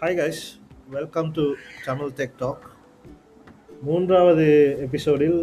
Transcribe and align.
Hi 0.00 0.16
guys 0.18 0.42
welcome 0.88 1.28
to 1.32 1.44
Tamil 1.84 2.12
tech 2.16 2.36
talk 2.38 2.64
மூன்றாவது 3.82 4.46
எபிசோடில் 4.86 5.38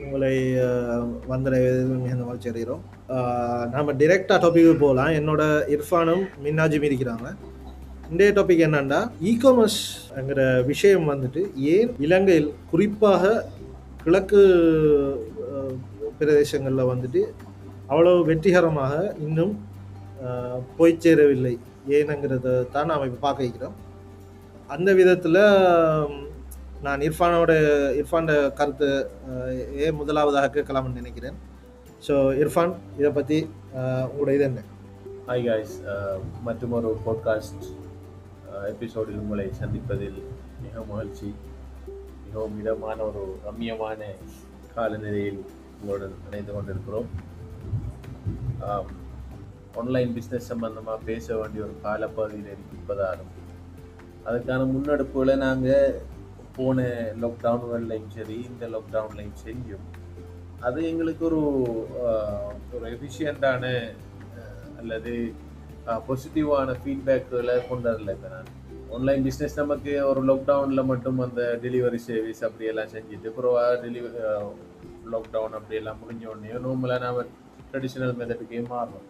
உங்களை 0.00 0.34
அஹ், 0.64 1.02
வந்தடைவதில் 1.28 1.90
மிகுந்த 1.96 2.24
மகிழ்ச்சி 2.24 2.50
அடைகிறோம் 2.50 2.82
அஹ், 3.14 3.66
டிரெக்டாக 4.00 4.38
டாப்பிக்கு 4.40 4.74
போகலாம். 4.78 5.12
என்னோட 5.18 5.42
இர்ஃபானும் 5.74 6.24
மின்னாஜும் 6.44 6.86
இருக்கிறாங்க. 6.88 7.26
இன்றைய 8.10 8.30
டாபிக் 8.32 8.64
என்னன்னா 8.66 9.00
இ 9.22 9.32
காமர்ஸ்ங்கிற 9.42 10.40
விஷயம் 10.64 11.08
வந்துட்டு 11.08 11.42
ஏன் 11.70 11.90
இலங்கையில் 11.98 12.50
குறிப்பாக 12.70 13.22
கிழக்கு 14.02 14.40
பிரதேசங்களில் 16.18 16.90
வந்துட்டு 16.90 17.20
அவ்வளவு 17.88 18.24
வெற்றிகரமாக 18.24 18.94
இன்னும் 19.18 19.54
அஹ், 20.24 20.60
போய் 20.76 20.98
சேரவில்லை? 20.98 21.54
ஏனுங்கிறத 21.98 22.48
தான் 22.74 22.90
நாம் 22.90 23.06
இப்போ 23.08 23.20
பார்க்க 23.26 23.46
வைக்கிறோம் 23.46 23.76
அந்த 24.74 24.90
விதத்தில் 25.00 25.42
நான் 26.86 27.04
இர்ஃபானோட 27.06 27.52
இர்ஃபானோட 28.00 28.34
கருத்து 28.58 28.88
ஏ 29.80 29.86
ஏன் 29.86 29.98
முதலாவதாக 30.00 30.50
கேட்கலாம்னு 30.56 31.00
நினைக்கிறேன். 31.00 31.36
ஸோ 32.06 32.14
இர்ஃபான் 32.42 32.74
இதை 32.98 33.10
பற்றி 33.18 33.38
உங்களோட 34.10 34.30
இது 34.36 34.46
என்ன? 34.50 34.60
ஹாய் 35.28 35.44
காய்ஸ் 35.48 35.74
மற்றும் 36.46 36.74
ஒரு 36.78 36.90
பாட்காஸ்ட் 37.06 37.66
எபிசோடில் 38.72 39.20
உங்களை 39.24 39.46
சந்திப்பதில் 39.60 40.20
மிக 40.62 40.84
மகிழ்ச்சி. 40.92 41.28
மிகவும் 42.24 42.56
இதமான 42.62 42.98
ஒரு 43.10 43.22
ரம்மியமான 43.46 44.00
காலநிலையில் 44.76 45.42
உங்களுடன் 45.80 46.16
இணைந்து 46.28 46.52
கொண்டிருக்கிறோம். 46.56 47.10
ஆன்லைன் 49.76 50.14
பிஸ்னஸ் 50.16 50.50
சம்பந்தமாக 50.50 50.98
பேச 51.04 51.36
வேண்டிய 51.36 51.64
ஒரு 51.64 51.74
காலப்பகுதியில் 51.82 52.48
இருப்பதாலும் 52.54 53.30
அதுக்கான 54.26 54.62
முன்னெடுப்புகளை 54.72 55.36
நாங்கள் 55.36 56.00
போன 56.56 56.78
லாக்டவுன்கள்லையும் 57.20 58.08
சரி 58.08 58.38
இந்த 58.50 58.68
லாக்டவுன்லையும் 58.68 59.38
செஞ்சோம். 59.44 59.84
அது 60.60 60.88
எங்களுக்கு 60.88 61.24
ஒரு 61.24 61.40
ஒரு 62.74 62.86
எஃபிஷியண்டான 62.90 63.64
அல்லது 64.78 65.34
பாசிட்டிவான 66.06 66.74
ஃபீட்பேக்குகளை 66.82 67.68
கொண்டு 67.68 67.88
வரல 67.90 68.10
இப்போ 68.10 68.28
நான். 68.28 68.50
ஆன்லைன் 68.94 69.24
பிஸ்னஸ் 69.26 69.56
நமக்கு 69.56 70.04
ஒரு 70.04 70.20
லாக்டவுனில் 70.24 70.84
மட்டும் 70.84 71.18
அந்த 71.18 71.58
டெலிவரி 71.62 71.96
சர்வீஸ் 71.96 72.42
அப்படியெல்லாம் 72.44 72.88
செஞ்சுட்டு 72.88 73.28
அப்புறம் 73.28 73.56
டெலிவரி 73.82 74.20
லாக்டவுன் 75.12 75.52
அப்படியெல்லாம் 75.52 76.00
முடிஞ்ச 76.02 76.24
உடனே 76.26 76.52
நார்மலாக 76.66 77.00
நம்ம 77.04 77.24
ட்ரெடிஷ்னல் 77.72 78.16
மெத்தடுக்கே 78.20 78.62
மாறணும் 78.70 79.06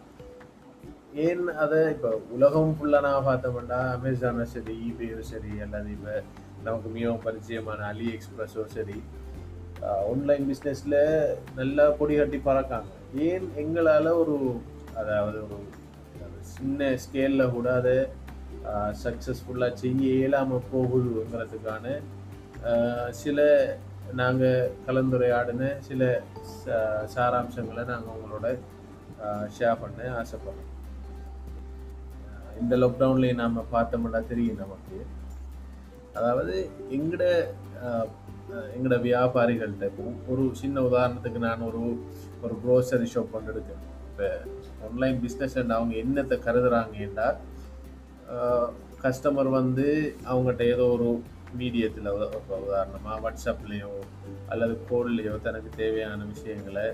ஏன் 1.15 1.49
அதை 1.55 1.91
இப்போ 1.91 2.21
உலகம் 2.31 2.77
ஃபுல்லாக 2.77 3.01
நான் 3.01 3.27
பார்த்தோம்னா 3.27 3.79
அமேசானும் 3.95 4.45
சரி 4.45 4.75
ஈபேயும் 4.87 5.21
சரி 5.23 5.61
அல்லது 5.61 5.91
இப்போ 5.91 6.15
நமக்கு 6.63 6.89
மிகவும் 6.89 7.25
பரிச்சயமான 7.25 7.79
அலி 7.87 8.07
எக்ஸ்பிரஸோ 8.11 8.65
சரி 8.67 8.99
ஆன்லைன் 10.09 10.51
பிஸ்னஸில் 10.51 10.99
நல்லா 11.55 11.91
கொடி 11.91 12.17
கட்டி 12.17 12.39
பறக்காங்க. 12.39 12.89
ஏன் 13.21 13.51
எங்களால் 13.57 14.07
ஒரு 14.13 14.37
அதாவது 14.95 15.43
ஒரு 15.45 15.59
சின்ன 16.43 16.97
ஸ்கேலில் 16.97 17.51
கூட 17.51 17.75
அதை 17.75 17.97
சக்ஸஸ்ஃபுல்லாக 19.05 19.75
செய்ய 19.75 20.15
இயலாமல் 20.15 20.69
போகுதுங்கிறதுக்கான 20.73 21.87
சில 23.11 23.39
நாங்கள் 24.13 24.73
கலந்துரையாடின 24.87 25.79
சில 25.81 26.03
ச- 26.55 26.81
சாராம்சங்களை 27.15 27.85
நாங்கள் 27.85 28.17
உங்களோட 28.17 28.49
ஷேர் 29.59 29.81
பண்ண 29.81 30.21
ஆசைப்படுறோம். 30.21 30.70
இந்த 32.61 32.77
லாக்டவுன்லேயே 32.77 33.35
நாம் 33.35 33.67
பார்த்தோம்னா 33.73 34.27
தெரியும் 34.27 34.57
நமக்கு. 34.57 34.99
அதாவது 36.15 36.55
எங்கட 36.91 37.25
எங்களோட 38.51 38.77
எங்கட 38.77 38.97
வியாபாரிகள்கிட்ட 39.01 39.85
இப்போ 39.85 40.05
ஒரு 40.29 40.51
சின்ன 40.55 40.81
உதாரணத்துக்கு 40.81 41.39
நான் 41.39 41.61
ஒரு 41.61 41.83
ஒரு 42.43 42.55
க்ரோசரி 42.65 43.07
ஷாப் 43.15 43.33
கொண்டு 43.33 43.53
எடுக்கேன் 43.53 43.85
இப்போ 44.11 44.29
ஆன்லைன் 44.87 45.19
பிஸ்னஸ் 45.23 45.57
அவங்க 45.73 45.95
என்னத்தை 45.95 46.39
கருதுறாங்கன்னா 46.39 47.29
கஸ்டமர் 49.03 49.51
வந்து 49.51 49.87
அவங்ககிட்ட 50.27 50.63
ஏதோ 50.65 50.87
ஒரு 50.87 51.11
மீடியத்தில் 51.59 52.09
உதாரணமாக 52.65 53.17
வாட்ஸ்அப்லேயோ 53.21 53.93
அல்லது 54.49 54.75
கோல்லையோ 54.91 55.35
தனக்கு 55.43 55.71
தேவையான 55.77 56.25
விஷயங்களை 56.25 56.87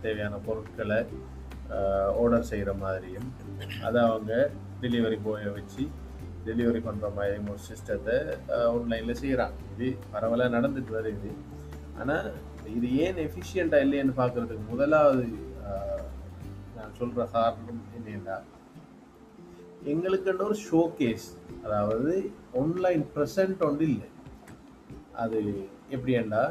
தேவையான 0.00 0.36
பொருட்களை 0.36 0.98
ஆர்டர் 2.20 2.42
செய்கிற 2.42 2.72
மாதிரியும் 2.74 3.28
அதை 3.84 4.00
அவங்க 4.02 4.32
டெலிவரி 4.80 5.18
பாயை 5.22 5.52
வச்சு 5.52 5.82
டெலிவரி 6.44 6.80
பண்ணுற 6.84 7.14
மாதிரி 7.14 7.50
ஒரு 7.50 7.62
சிஸ்டத்தை 7.68 8.16
ஆன்லைனில் 8.56 9.20
செய்கிறாங்க 9.20 9.56
இது 9.74 9.96
பரவலாக 10.10 10.54
நடந்துட்டு 10.60 10.92
வருது 10.92 11.30
ஆனால் 12.00 12.28
இது 12.66 12.88
ஏன் 12.96 13.16
எஃபிஷியண்ட்டாக 13.16 13.84
இல்லைன்னு 13.84 14.14
பார்க்குறதுக்கு 14.16 14.64
முதலாவது 14.70 15.26
நான் 16.76 16.96
சொல்கிற 16.98 17.24
காரணம் 17.26 17.82
என்னென்னா 17.96 18.36
எங்களுக்குன்ற 19.86 20.42
ஒரு 20.42 20.58
ஷோகேஸ் 20.70 21.26
அதாவது 21.64 22.12
ஆன்லைன் 22.58 23.04
ப்ரெசன்ட் 23.16 23.62
ஒன்று 23.62 23.84
இல்லை. 23.84 24.08
அது 25.12 25.38
எப்படின்னா 25.90 26.42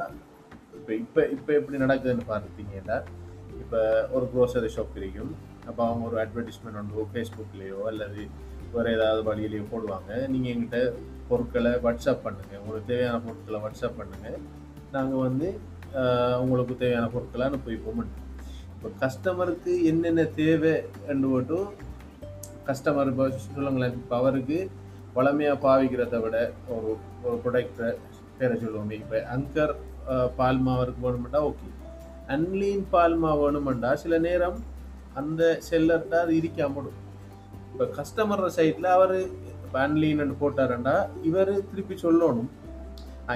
இப்போ 0.74 0.94
இப்போ 0.94 1.26
இப்போ 1.28 1.54
எப்படி 1.54 1.78
நடக்குதுன்னு 1.78 2.26
பார்த்துட்டீங்கன்னா 2.28 2.98
இப்போ 3.60 3.82
ஒரு 4.12 4.26
க்ரோசரி 4.34 4.70
ஷாப் 4.76 4.94
கிடைக்கும் 4.94 5.32
அப்போ 5.68 5.82
அவங்க 5.86 6.04
ஒரு 6.06 6.18
அட்வர்டைஸ்மெண்ட் 6.24 6.80
ஒன்று 6.82 7.08
ஃபேஸ்புக்லேயோ 7.12 7.80
அல்லது 7.88 8.24
வேறு 8.74 8.94
ஏதாவது 8.94 9.22
வழியிலையோ 9.24 9.66
போடுவாங்க 9.72 10.12
நீங்கள் 10.28 10.52
எங்கிட்ட 10.54 10.80
பொருட்களை 11.30 11.72
வாட்ஸ்அப் 11.84 12.24
பண்ணுங்கள் 12.24 12.62
உங்களுக்கு 12.62 12.92
தேவையான 12.94 13.20
பொருட்களை 13.20 13.60
வாட்ஸ்அப் 13.60 14.00
பண்ணுங்கள் 14.00 14.38
நாங்கள் 14.92 15.26
வந்து 15.28 15.48
உங்களுக்கு 16.40 16.76
தேவையான 16.76 17.08
பொருட்களை 17.08 17.46
அனுப்பிப்போம் 17.48 18.02
இப்போ 18.74 18.90
கஸ்டமருக்கு 19.00 19.72
என்னென்ன 19.84 20.26
தேவை 20.36 20.74
என்று 21.08 21.28
மட்டும் 21.28 21.68
கஸ்டமர் 22.66 23.10
இப்போ 23.10 23.26
சொல்லுங்களேன் 23.48 23.96
இப்போ 23.96 24.16
அவருக்கு 24.16 24.58
வளமையாக 25.14 25.58
பாவிக்கிறத 25.64 26.18
விட 26.22 26.38
ஒரு 26.74 26.90
ஒரு 27.24 27.38
ப்ரொடக்டை 27.44 27.88
பேரை 28.38 28.56
சொல்லுவோமே 28.56 28.98
இப்போ 28.98 29.20
அங்கர் 29.36 29.74
பால் 30.08 30.36
பால்மா 30.38 30.74
அவருக்கு 30.74 31.06
வேணுமெண்டா 31.06 31.40
ஓகே 31.42 31.68
அன்லீன் 32.28 32.86
பால்மா 32.92 33.32
வேணுமெண்டா 33.34 33.94
சில 33.94 34.18
நேரம் 34.18 34.58
அந்த 35.16 35.44
செல்லர்கிட்ட 35.70 36.16
அது 36.20 36.34
இருக்காமடும் 36.42 36.98
இப்போ 37.72 37.86
கஸ்டமர் 37.98 38.44
சைட்டில் 38.50 38.88
அவர் 38.88 39.16
இப்போ 39.64 39.80
அன்லீன் 39.80 40.34
போட்டாருண்டா 40.42 40.96
இவர் 41.24 41.54
திருப்பி 41.70 41.96
சொல்லணும் 41.96 42.50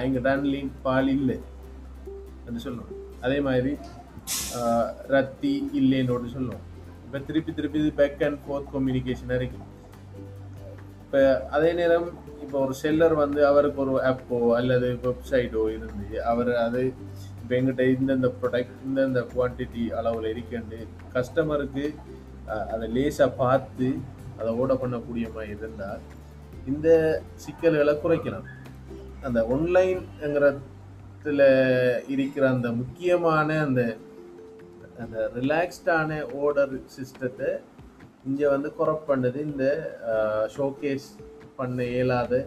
எங்கிட்ட 0.00 0.28
அன்லீன் 0.28 0.70
பால் 0.82 1.08
இல்லை 1.08 1.38
என்று 2.46 2.60
சொல்லணும். 2.64 2.92
அதே 3.20 3.40
மாதிரி 3.40 3.72
ரத்தி 5.08 5.52
இல்லைன்னு 5.72 6.34
சொல்லுவோம் 6.34 6.64
இப்போ 7.04 7.18
திருப்பி 7.20 7.52
திருப்பி 7.52 7.78
இது 7.78 7.92
பேக் 7.94 8.22
அண்ட் 8.22 8.40
ஃபோர்த் 8.46 8.70
கம்யூனிகேஷன் 8.72 9.34
இருக்கும் 9.34 9.68
இப்போ 11.02 11.20
அதே 11.50 11.72
நேரம் 11.72 12.08
இப்போ 12.42 12.56
ஒரு 12.58 12.74
செல்லர் 12.74 13.14
வந்து 13.14 13.40
அவருக்கு 13.46 13.80
ஒரு 13.80 13.94
ஆப்போ 14.06 14.38
அல்லது 14.56 14.88
வெப்சைட்டோ 15.02 15.64
இருந்து 15.74 16.22
அவர் 16.22 16.52
அது 16.56 16.82
இப்போ 17.52 17.62
எங்கிட்ட 17.62 17.84
இந்தந்த 17.94 18.28
ப்ரொடக்ட் 18.40 18.76
இந்தந்த 18.84 19.20
குவான்டிட்டி 19.32 19.82
அளவில் 19.96 20.28
இருக்கண்டு 20.30 20.78
கஸ்டமருக்கு 21.14 21.82
அதை 22.72 22.86
லேசாக 22.94 23.36
பார்த்து 23.40 23.88
அதை 24.38 24.50
ஓட 24.60 24.74
பண்ணக்கூடிய 24.82 25.26
மாதிரி 25.34 25.52
இருந்தால் 25.56 26.00
இந்த 26.70 26.88
சிக்கல்களை 27.44 27.94
குறைக்கலாம். 27.94 28.46
அந்த 29.26 29.40
ஆன்லைன்ங்கிறதுல 29.56 31.42
இருக்கிற 32.14 32.46
அந்த 32.54 32.70
முக்கியமான 32.80 33.58
அந்த 33.66 33.82
அந்த 35.04 35.26
ரிலாக்ஸ்டான 35.36 36.22
ஓர்டர் 36.40 36.74
சிஸ்டத்தை 36.96 37.50
இங்கே 38.30 38.48
வந்து 38.54 38.70
குறப் 38.80 39.06
பண்ணது 39.10 39.38
இந்த 39.50 39.66
ஷோகேஸ் 40.56 41.10
பண்ண 41.60 41.90
இயலாத 41.92 42.42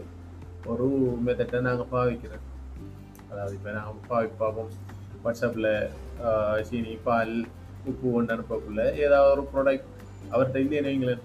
ஒரு 0.74 0.90
மெத்தட்டை 1.28 1.62
நாங்கள் 1.70 1.92
பாவிக்கிறோம். 1.96 2.50
அதாவது 3.30 3.56
இப்போ 3.60 3.72
நாங்கள் 3.80 4.04
பாவி 4.12 4.32
பார்ப்போம் 4.44 4.74
வாட்ஸ்அப்பில் 5.26 5.72
சீனி 6.68 6.96
பால் 7.08 7.36
உப்பு 7.92 8.08
கொண்டு 8.16 8.34
அனுப்பக்குள்ள 8.36 8.82
ஏதாவது 9.06 9.32
ஒரு 9.36 9.44
ப்ராடக்ட் 9.54 9.90
அவர்கிட்ட 10.34 10.60
இல்லைன்னு 10.66 10.92
வைங்களேன் 10.92 11.24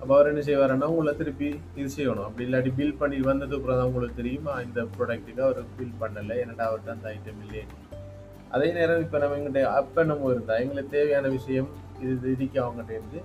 அப்போ 0.00 0.12
அவர் 0.16 0.28
என்ன 0.30 0.42
செய்வாருன்னா 0.48 0.88
உங்களை 0.92 1.12
திருப்பி 1.20 1.48
இது 1.78 1.88
செய்யணும். 1.94 2.26
அப்படி 2.26 2.44
இல்லாட்டி 2.46 2.70
பில் 2.78 2.98
பண்ணி 3.00 3.16
வந்ததுக்கு 3.28 3.56
அப்புறம் 3.58 3.78
தான் 3.78 3.88
உங்களுக்கு 3.90 4.18
தெரியுமா 4.20 4.52
இந்த 4.66 4.80
ப்ராடக்ட்டுக்கு 4.96 5.42
அவர் 5.46 5.60
பில் 5.78 5.96
பண்ணலை 6.02 6.36
என்னடா 6.42 6.66
அவர்கிட்ட 6.68 6.94
அந்த 6.96 7.08
ஐட்டம் 7.14 7.40
இல்லையே. 7.44 7.64
அதே 8.54 8.68
நேரம் 8.76 9.02
இப்போ 9.04 9.18
நம்ம 9.22 9.38
எங்கிட்ட 9.38 9.62
அப்போ 9.80 10.02
நம்ம 10.10 10.30
இருந்தால் 10.34 10.62
எங்களுக்கு 10.64 10.94
தேவையான 10.96 11.26
விஷயம் 11.36 11.68
இது 12.02 12.32
இதுக்கு 12.34 12.58
அவங்ககிட்ட 12.64 12.92
இருந்து 12.98 13.20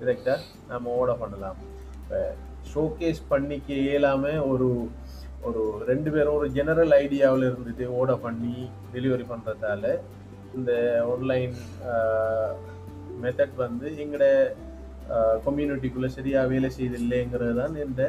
டிரெக்டாக 0.00 0.38
நம்ம 0.70 0.94
ஓட 1.00 1.12
பண்ணலாம். 1.22 1.58
இப்போ 2.02 2.20
ஷோகேஸ் 2.72 3.20
பண்ணிக்க 3.32 3.68
இயலாமல் 3.86 4.40
ஒரு 4.52 4.68
ஒரு 5.42 5.62
ரெண்டு 5.86 6.10
பேரும் 6.10 6.36
ஒரு 6.36 6.48
ஜெனரல் 6.50 6.92
ஐடியாவில் 6.98 7.48
இருந்துட்டு 7.48 7.86
ஓட 7.92 8.12
பண்ணி 8.16 8.56
டெலிவரி 8.94 9.24
பண்ணுறதால 9.28 9.94
இந்த 10.54 10.72
ஆன்லைன் 11.08 11.54
மெத்தட் 13.22 13.56
வந்து 13.56 13.88
எங்களோட 13.96 14.26
கம்யூனிட்டிக்குள்ளே 15.46 16.10
சரியாக 16.10 16.50
வேலை 16.50 16.68
செய்தில்லைங்கிறது 16.70 17.54
தான் 17.54 17.74
இந்த 17.76 18.02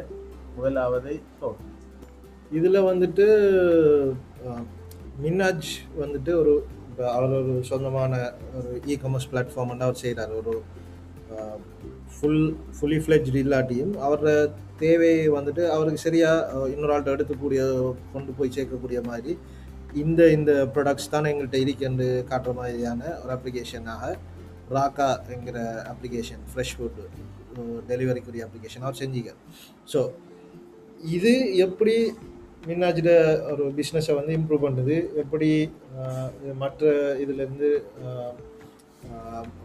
முதலாவது 0.55 1.13
சொல் 1.39 1.59
இதில் 2.51 2.87
வந்துட்டு 2.87 3.25
மின்னாஜ் 5.21 5.71
வந்துட்டு 5.99 6.31
ஒரு 6.33 6.53
அவர் 7.13 7.33
ஒரு 7.33 7.53
சொந்தமான 7.63 8.13
ஒரு 8.57 8.71
இ 8.85 8.95
காமர்ஸ் 9.03 9.29
பிளாட்ஃபார்ம் 9.31 9.73
அவர் 9.79 10.01
செய்கிறார் 10.01 10.33
ஒரு 10.33 10.53
ஃபுல் 12.15 12.43
ஃபுல்லி 12.75 12.99
ஃப்ளெஜ் 13.05 13.29
இல்லாட்டியும் 13.35 13.93
அவரோட 14.01 14.31
தேவையை 14.83 15.21
வந்துட்டு 15.29 15.63
அவருக்கு 15.69 15.99
சரியாக 15.99 16.69
இன்னொரு 16.71 16.93
ஆள்கிட்ட 16.93 17.15
எடுத்துக்கூடிய 17.15 17.61
கொண்டு 18.13 18.31
போய் 18.37 18.55
சேர்க்கக்கூடிய 18.55 19.01
மாதிரி 19.05 19.33
இந்த 19.95 20.21
இந்த 20.29 20.51
ப்ராடக்ட்ஸ் 20.75 21.09
தான் 21.09 21.29
எங்கள்கிட்ட 21.31 21.57
இருக்குன்னு 21.61 22.07
காட்டுற 22.29 22.53
மாதிரியான 22.53 23.01
ஒரு 23.19 23.31
அப்ளிகேஷனாக 23.35 24.13
ராக்கா 24.71 25.09
என்கிற 25.29 25.57
அப்ளிகேஷன் 25.91 26.43
ஃப்ரெஷ் 26.51 26.75
ஃபுட் 26.75 27.01
டெலிவரிக்குரிய 27.89 28.45
அப்ளிகேஷன் 28.45 28.85
அவர் 28.85 29.01
செஞ்சீங்க 29.01 29.33
ஸோ 29.93 30.01
இது 31.09 31.33
எப்படி 31.65 31.95
மின்னாஜிட 32.67 33.11
ஒரு 33.51 33.63
பிஸ்னஸை 33.77 34.13
வந்து 34.15 34.35
இம்ப்ரூவ் 34.37 34.65
பண்ணுது 34.65 34.95
எப்படி 35.15 35.49
மற்ற 36.61 36.91
இதுலேருந்து 37.23 37.69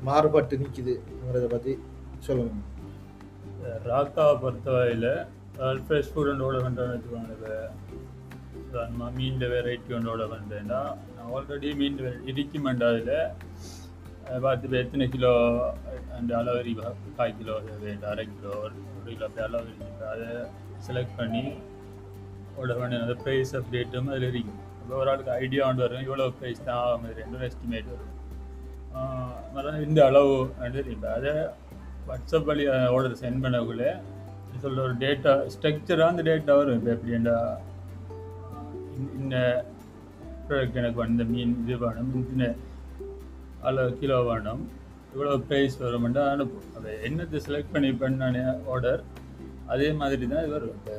மாறுபட்டு 0.03 0.57
நிற்கிதுங்கிறத 0.57 1.47
பற்றி 1.49 1.73
சொல்லணும் 2.27 2.65
ராக்காவை 3.91 4.35
பொறுத்தவரையில் 4.45 5.11
ஃப்ரெஷ் 5.87 6.11
ஃபுட் 6.13 6.31
ஒன்றோட 6.33 6.59
பண்ணுறேன்னு 6.65 6.97
வச்சுக்கோங்க 6.97 7.35
இப்போ 8.61 8.79
மீன் 9.19 9.45
வெரைட்டி 9.55 9.97
ஒன்றோட 9.99 10.25
பண்ணுறேன்னா 10.33 10.81
நான் 11.15 11.31
ஆல்ரெடி 11.37 11.71
மீன் 11.81 11.99
இடிக்குமெண்ட் 12.33 12.85
அதில் 12.89 13.15
பார்த்து 14.45 14.67
இப்போ 14.69 14.79
எத்தனை 14.83 15.05
கிலோ 15.09 15.33
அந்த 16.19 16.31
அளவு 16.39 16.59
காய் 16.61 16.75
கால் 17.19 17.39
கிலோ 17.39 17.55
வேண்டாம் 17.85 18.13
அரை 18.13 18.25
கிலோ 18.33 18.53
ஒரு 18.65 18.75
கிலோ 19.15 19.27
அப்படி 19.29 19.45
அளவு 19.49 19.71
அதை 20.13 20.29
செலக்ட் 20.87 21.19
பண்ணி 21.21 21.45
ஓட 22.61 22.73
வேண்டிய 22.79 23.01
அந்த 23.05 23.15
ப்ரைஸ் 23.23 23.51
அப்டேட்டும் 23.59 24.11
அதில் 24.13 24.29
இருக்கும். 24.31 24.61
இப்போ 24.83 24.95
ஒரு 25.01 25.11
ஆளுக்கு 25.13 25.33
ஐடியா 25.45 25.63
ஒன்று 25.69 25.85
வரும் 25.85 26.05
இவ்வளோ 26.07 26.27
ப்ரைஸ் 26.39 26.61
தான் 26.69 26.81
ஆகும் 26.85 27.07
ரெண்டு 27.21 27.47
எஸ்டிமேட் 27.49 27.91
வரும். 27.93 28.15
இந்த 29.87 30.01
அளவு 30.11 30.35
தெரியும் 30.77 31.07
அதை 31.17 31.33
வாட்ஸ்அப் 32.09 32.49
வழி 32.51 32.65
ஆர்டர் 32.95 33.21
சென்ட் 33.23 33.43
பண்ணக்குள்ளே. 33.45 33.91
சொல்கிற 34.63 34.83
ஒரு 34.89 34.95
டேட்டா 35.03 35.33
ஸ்ட்ரக்சராக 35.55 36.13
அந்த 36.13 36.23
டேட்டா 36.29 36.53
வரும். 36.61 36.79
இப்போ 36.79 36.91
எப்படின்னா 36.95 37.37
இந்த 39.21 39.37
ப்ராடக்ட் 40.47 40.79
எனக்கு 40.83 40.99
வந்து 41.05 41.25
மீன் 41.33 41.55
இது 41.63 41.77
வேணும் 41.85 42.13
இந்த 42.33 42.47
அளவு 43.69 43.91
கிலோ 44.01 44.19
வேணும் 44.31 44.63
இவ்வளோ 45.13 45.35
ப்ரைஸ் 45.49 45.77
வரும்னா 45.83 46.23
அனுப்பும். 46.35 46.67
அதை 46.79 46.91
என்னத்தை 47.09 47.39
செலக்ட் 47.47 47.75
பண்ணி 47.75 47.91
பண்ணானே 48.03 48.43
ஆர்டர் 48.73 49.03
அதே 49.75 49.89
மாதிரி 50.01 50.27
தான் 50.33 50.45
இது 50.45 50.55
வரும். 50.57 50.75
இப்போ 50.79 50.97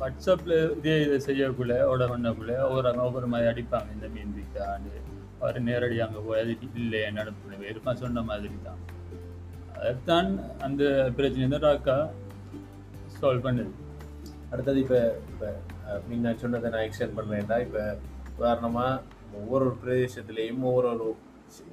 வாட்ஸ்அப்பில் 0.00 0.56
இதே 0.78 0.94
இதை 1.06 1.18
செய்யக்குள்ளே 1.28 1.78
ஆர்டர் 1.90 2.12
பண்ணக்குள்ளே 2.14 2.56
ஒவ்வொரு 2.68 2.92
ஒவ்வொரு 3.06 3.28
மாதிரி 3.34 3.50
அடிப்பாங்க. 3.52 3.90
இந்த 3.96 4.08
மீன் 4.14 4.34
விற்காண்டு 4.38 4.94
அவர் 5.40 5.58
நேரடியாக 5.68 6.08
அங்கே 6.08 6.22
போய் 6.28 6.42
அது 6.44 6.56
இல்லை 6.84 7.00
என்ன 7.08 7.22
அனுப்பணும் 7.24 7.68
இருப்பான் 7.72 8.02
சொன்ன 8.04 8.22
மாதிரி 8.30 8.58
தான். 8.68 8.80
அதைத்தான் 9.80 10.30
அந்த 10.66 10.82
பிரச்சனை. 11.18 11.46
தான் 11.52 11.64
ராக்கா 11.68 11.96
சால்வ் 13.18 13.46
பண்ணுது. 13.46 13.72
அடுத்தது 14.52 14.78
இப்போ 14.84 14.98
இப்போ 15.32 15.48
முன்ன 16.08 16.34
சொன்னதை 16.42 16.70
நான் 16.74 16.86
எக்ஸ்டெண்ட் 16.86 17.16
பண்ணுறேன்டா 17.18 17.56
இப்போ 17.66 17.82
உதாரணமாக 18.38 19.00
ஒவ்வொரு 19.38 19.66
பிரதேசத்துலேயும் 19.82 20.62
ஒவ்வொரு 20.68 20.88
ஒரு 20.94 21.08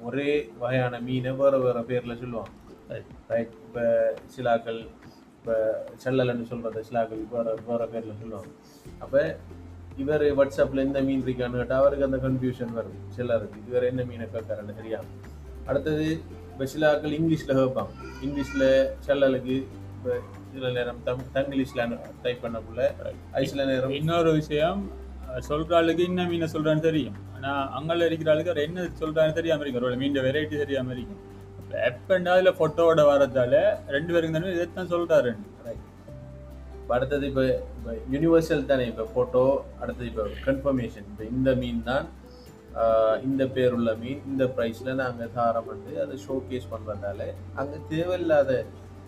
ஒரே 0.08 0.30
வகையான 0.62 1.00
மீனை 1.08 1.32
வேறு 1.42 1.60
வேறு 1.66 1.82
பேரில் 1.90 2.20
சொல்லுவாங்க. 2.22 2.54
ரைட் 3.32 3.54
இப்போ 3.68 3.84
சிலாக்கள் 4.34 4.80
இப்போ 5.38 5.56
செல்லல்னு 6.04 6.50
சொல்கிறத 6.52 6.84
சிலாக்கள் 6.90 7.22
வேறு 7.36 7.54
வேறு 7.70 7.88
பேரில் 7.94 8.20
சொல்லுவாங்க. 8.22 8.50
அப்போ 9.04 9.22
இவர் 10.04 10.26
வாட்ஸ்அப்பில் 10.40 10.86
இந்த 10.88 11.00
மீன் 11.08 11.24
இருக்கான்னு 11.26 11.62
கேட்டால் 11.62 11.82
அவருக்கு 11.82 12.08
அந்த 12.10 12.20
கன்ஃபியூஷன் 12.26 12.76
வரும் 12.80 13.00
சிலருக்கு. 13.16 13.60
இவர் 13.70 13.90
என்ன 13.92 14.04
மீனை 14.12 14.28
கேட்கறான்னு 14.36 14.78
சரியா 14.80 15.00
அடுத்தது 15.70 16.08
இப்போ 16.58 16.68
சிலாக்கள் 16.72 17.12
இங்கிலீஷில் 17.18 17.52
கேட்பாங்க 17.58 17.92
இங்கிலீஷில் 18.26 18.64
செல்லலுக்கு 19.06 19.56
இப்போ 19.96 20.14
சில 20.54 20.70
நேரம் 20.78 21.02
தம் 21.08 21.20
தங்கிலீஷில் 21.36 21.82
டைப் 22.24 22.40
பண்ணக்குள்ள 22.46 22.84
அது 23.34 23.50
சில 23.52 23.66
நேரம். 23.72 23.92
இன்னொரு 23.98 24.30
விஷயம் 24.38 24.80
சொல்ற 25.50 25.76
ஆளுக்கு 25.80 26.04
என்ன 26.10 26.26
மீனை 26.32 26.48
சொல்றான்னு 26.56 26.84
தெரியும். 26.88 27.18
ஆனா 27.36 27.52
அங்கே 27.80 28.08
இருக்கிற 28.10 28.32
ஆளுக்கு 28.34 28.52
அவர் 28.54 28.64
என்ன 28.66 28.88
சொல்றான்னு 29.02 29.38
தெரியாம 29.40 29.64
இருக்கும் 29.64 29.90
ஒரு 29.92 30.00
மீன் 30.02 30.20
வெரைட்டி 30.28 30.56
தெரியாம 30.64 30.92
இருக்கும் 30.96 31.22
எப்பண்டா 31.90 32.34
அதுல 32.38 32.54
போட்டோவோட 32.62 33.06
வரதால 33.12 33.62
ரெண்டு 33.98 34.14
பேருக்கு 34.16 34.38
தானே 34.38 34.56
இதைத்தான் 34.58 34.92
சொல்றாரு. 34.96 35.34
இப்போ 36.82 36.94
அடுத்தது 36.98 37.26
இப்போ 37.32 37.46
இப்போ 37.78 37.94
யூனிவர்சல் 38.16 38.70
தானே 38.74 38.88
இப்போ 38.94 39.06
ஃபோட்டோ 39.14 39.46
அடுத்தது 39.82 40.10
இப்போ 40.14 40.26
கன்ஃபர்மேஷன் 40.48 41.08
இப்போ 41.12 41.26
இந்த 41.36 41.52
மீன் 41.64 41.88
தான் 41.92 42.08
இந்த 43.28 43.44
பேருள்ள 43.56 43.92
மீன் 44.02 44.22
இந்த 44.32 44.44
ப்ரைஸில் 44.56 45.00
நாங்கள் 45.04 45.32
தாரம் 45.38 45.70
வந்து 45.72 45.92
அதை 46.04 46.16
ஷோகேஸ் 46.26 46.72
பண்ணுறதால 46.74 47.30
அங்கே 47.62 47.78
தேவையில்லாத 47.94 48.52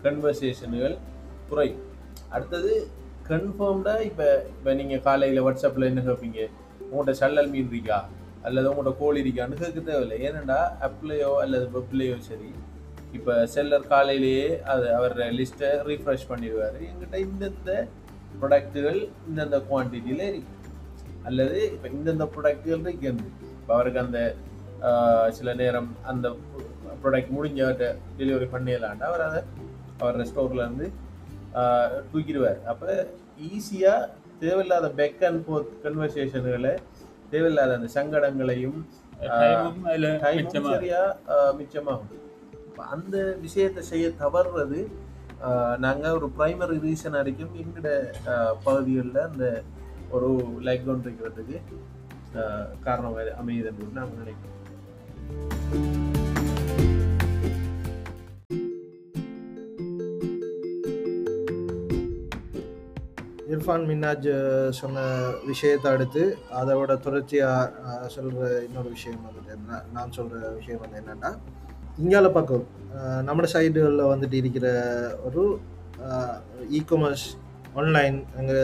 கன்வர்சேஷனுகள் 0.04 0.96
குறையும். 1.50 1.82
அடுத்தது 2.34 2.72
கன்ஃபார்ம்டாக 3.28 4.06
இப்போ 4.10 4.28
இப்போ 4.54 4.70
நீங்கள் 4.80 5.04
காலையில் 5.08 5.44
வாட்ஸ்அப்பில் 5.46 5.88
என்ன 5.90 6.02
கேட்பீங்க 6.08 6.40
உங்கள்கிட்ட 6.90 7.14
சல்லல் 7.20 7.50
மீன் 7.54 7.70
இருக்கா? 7.72 7.98
அல்லது 8.46 8.66
உங்கள்கிட்ட 8.70 9.00
கோழி 9.02 9.22
இருக்கான்னு 9.24 9.60
கேட்க 9.62 9.80
தேவையில்லை. 9.90 10.18
ஏனெண்டா 10.26 10.58
ஆப்லேயோ 10.86 11.32
அல்லது 11.44 11.66
வெப்லேயோ 11.76 12.16
சரி 12.28 12.50
இப்போ 13.18 13.34
செல்லர் 13.54 13.90
காலையிலேயே 13.92 14.48
அது 14.72 14.86
அவர் 14.98 15.14
லிஸ்ட்டை 15.38 15.70
ரீஃப்ரெஷ் 15.90 16.28
பண்ணிடுவார். 16.32 16.76
எங்கிட்ட 16.88 17.16
இந்தந்த 17.26 17.70
ப்ராடக்ட்டுகள் 18.40 19.00
இந்தந்த 19.28 19.58
குவான்டிட்டியில் 19.70 20.24
இருக்கு. 20.30 20.56
அல்லது 21.28 21.56
இப்போ 21.74 21.88
இந்தந்த 21.96 22.26
ப்ராடக்ட்டுகள் 22.34 22.84
இருக்கு 22.84 23.49
இப்போ 23.70 23.78
அவருக்கு 23.78 24.00
அந்த 24.00 24.20
சில 25.34 25.50
நேரம் 25.54 25.88
அந்த 26.04 26.26
ப்ராடக்ட் 27.02 27.34
முடிஞ்ச 27.34 27.60
டெலிவரி 28.16 28.46
பண்ணிடலான்டா 28.54 29.04
அவர் 29.10 29.22
அதை 29.26 29.40
அவர் 30.00 30.16
ஸ்டோரில் 30.26 30.62
இருந்து 30.62 30.86
ஆஹ், 31.60 31.92
தூக்கிடுவார். 32.08 32.58
அப்போ 32.66 32.86
ஈஸியாக 33.48 34.08
தேவையில்லாத 34.40 34.88
பேக் 34.98 35.22
அண்ட் 35.24 35.42
ஃபோர்த் 35.44 35.70
கன்வர்சேஷன்களை 35.84 36.72
தேவையில்லாத 37.32 37.76
அந்த 37.78 37.90
சங்கடங்களையும் 37.94 38.80
சரியா 40.72 41.02
மிச்சமாகும். 41.58 42.10
அந்த 42.90 43.16
விஷயத்தை 43.40 43.84
செய்ய 43.90 44.08
தவறுறது 44.20 44.80
நாங்கள் 45.78 46.16
ஒரு 46.18 46.30
ப்ரைமரி 46.36 46.78
ரீசன் 46.84 47.18
வரைக்கும் 47.18 47.54
எங்கட 47.62 47.88
பகுதிகளில் 48.64 49.22
அந்த 49.24 49.44
ஒரு 50.10 50.30
லைக் 50.66 50.84
டவுன் 50.86 51.06
இருக்கிறதுக்கு 51.06 51.58
காரணமாக 52.84 53.34
அமையுது 53.42 53.66
என்று 53.66 53.94
நான் 53.94 54.18
நினைக்கிறோம் 54.18 54.58
இர்ஃபான் 63.50 63.86
மின்னாஜ் 63.86 64.28
சொன்ன 64.70 65.04
விஷயத்தை 65.46 65.88
அடுத்து 65.92 66.22
அதோட 66.54 66.92
தொடர்ச்சியாக 67.00 68.08
சொல்கிற 68.08 68.62
இன்னொரு 68.62 68.88
விஷயம் 68.88 69.24
வந்துட்டு 69.24 69.50
என்ன 69.50 69.80
நான் 69.92 70.12
சொல்கிற 70.12 70.50
விஷயம் 70.50 70.80
வந்து 70.80 71.00
என்னென்னா 71.00 71.30
இங்கால 71.98 72.28
பக்கம் 72.32 72.66
நம்ம 73.22 73.48
சைடுகளில் 73.52 74.10
வந்துட்டு 74.12 74.32
இருக்கிற 74.32 74.68
ஒரு 75.24 75.44
இகாமர்ஸ் 76.70 77.26
ஆன்லைன் 77.74 78.24
அங்கே 78.36 78.60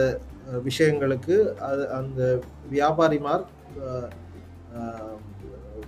விஷயங்களுக்கு 0.63 1.35
அது 1.59 1.83
அந்த 1.89 2.21
வியாபாரிமார் 2.71 3.43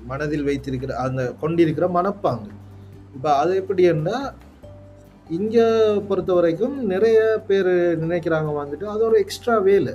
மனதில் 0.10 0.48
வைத்திருக்கிற 0.50 0.92
அந்த 1.06 1.22
கொண்டிருக்கிற 1.42 1.86
மனப்பாங்கு. 1.98 2.52
இப்போ 3.16 3.30
அது 3.42 3.52
எப்படின்னா 3.62 4.18
இங்கே 5.38 5.66
பொறுத்த 6.10 6.32
வரைக்கும் 6.38 6.76
நிறைய 6.92 7.20
பேர் 7.48 7.74
நினைக்கிறாங்க 8.04 8.52
வந்துட்டு 8.60 8.86
அது 8.94 9.02
ஒரு 9.08 9.18
எக்ஸ்ட்ரா 9.24 9.56
வேலை. 9.68 9.94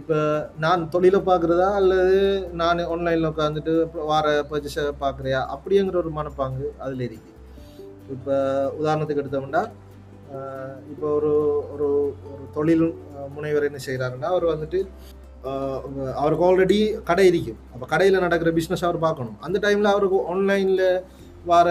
இப்போ 0.00 0.18
நான் 0.64 0.82
தொழிலை 0.92 1.20
பார்க்குறதா 1.28 1.68
அல்லது 1.78 2.18
நான் 2.60 2.78
ஆன்லைனில் 2.92 3.30
உட்காந்துட்டு 3.30 3.72
வார 4.10 4.26
பர்ச்சேஸை 4.50 4.84
பார்க்குறியா 5.02 5.40
அப்படிங்கிற 5.54 5.96
ஒரு 6.02 6.12
மனப்பாங்கு 6.18 6.68
அதில் 6.84 7.04
இருக்கு. 7.08 7.32
இப்போ 8.14 8.36
உதாரணத்துக்கு 8.80 9.24
எடுத்தோம்னா 9.24 9.64
இப்போ 10.92 11.06
ஒரு 11.18 11.32
ஒரு 11.72 11.88
ஒரு 12.32 12.44
தொழில் 12.56 12.86
முனைவர் 13.34 13.68
என்ன 13.68 13.80
செய்கிறாருன்னா 13.86 14.28
அவர் 14.34 14.46
வந்துட்டு 14.52 14.80
அவருக்கு 16.20 16.44
ஆல்ரெடி 16.48 16.78
கடை 17.08 17.24
இருக்கும் 17.30 17.60
அப்போ 17.74 17.86
கடையில் 17.92 18.24
நடக்கிற 18.24 18.50
பிஸ்னஸ் 18.58 18.84
அவர் 18.88 18.98
பார்க்கணும். 19.06 19.36
அந்த 19.46 19.56
டைமில் 19.64 19.92
அவருக்கு 19.94 20.18
ஆன்லைனில் 20.32 20.86
வர 21.50 21.68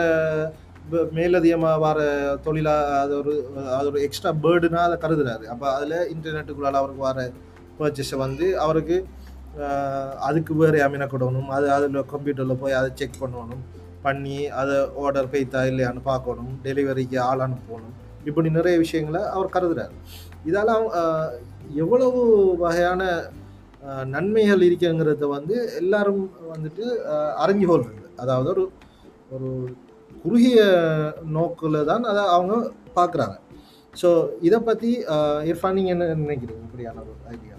மேலதிகமாக 1.18 1.82
வர 1.86 2.00
தொழிலாக 2.46 3.00
அது 3.04 3.14
ஒரு 3.20 3.34
அது 3.78 3.88
ஒரு 3.92 4.00
எக்ஸ்ட்ரா 4.06 4.32
பேர்டுனா 4.46 4.82
அதை 4.88 4.98
கருதுறாரு. 5.04 5.46
அப்போ 5.54 5.68
அதில் 5.76 5.98
இன்டர்நெட்டுக்குள்ளால 6.14 6.80
அவருக்கு 6.82 7.04
வர 7.10 7.28
பர்ச்சேஸை 7.80 8.18
வந்து 8.26 8.48
அவருக்கு 8.66 8.98
அதுக்கு 10.28 10.54
வேறு 10.62 10.80
அமினக்கிடணும் 10.86 11.50
அது 11.56 11.68
அதில் 11.76 12.10
கம்ப்யூட்டரில் 12.14 12.62
போய் 12.62 12.78
அதை 12.80 12.90
செக் 13.00 13.22
பண்ணணும். 13.24 13.64
பண்ணி 14.06 14.38
அதை 14.60 14.76
ஆர்டர் 15.04 15.32
பெய்த்தா 15.34 15.62
இல்லையான்னு 15.72 16.02
பார்க்கணும். 16.12 16.52
டெலிவரிக்கு 16.66 17.18
ஆள் 17.30 17.44
அனுப்பணும். 17.46 17.96
இப்படி 18.30 18.50
நிறைய 18.58 18.76
விஷயங்களை 18.84 19.22
அவர் 19.36 19.54
கருதுறாரு. 19.56 19.96
இதால் 20.50 20.72
அவங்க, 20.76 21.00
எவ்வளவு 21.84 22.22
வகையான 22.64 23.04
நன்மைகள் 24.12 24.66
இருக்குங்கிறத 24.68 25.28
வந்து 25.30 25.56
எல்லாரும் 25.78 26.24
வந்துட்டு 26.52 26.84
ஆஹ், 27.12 27.34
அறிஞ்சு 27.44 27.68
கொள்றது 27.68 27.90
அதாவது 28.20 28.50
ஒரு 28.52 28.64
ஒரு 29.32 29.50
குறுகிய 30.26 30.60
நோக்கில் 31.36 31.86
தான் 31.86 32.04
அதை 32.04 32.24
அவங்க 32.34 32.56
பார்க்குறாங்க. 32.96 33.36
ஸோ 33.94 34.10
இதை 34.42 34.60
பற்றி 34.62 34.90
இர்ஃபான் 35.50 35.78
நீங்கள் 35.78 35.96
என்ன 35.96 36.10
நினைக்கிறீங்க? 36.22 36.64
இப்படியான 36.68 37.00
ஒரு 37.04 37.16
ஐடியா 37.30 37.56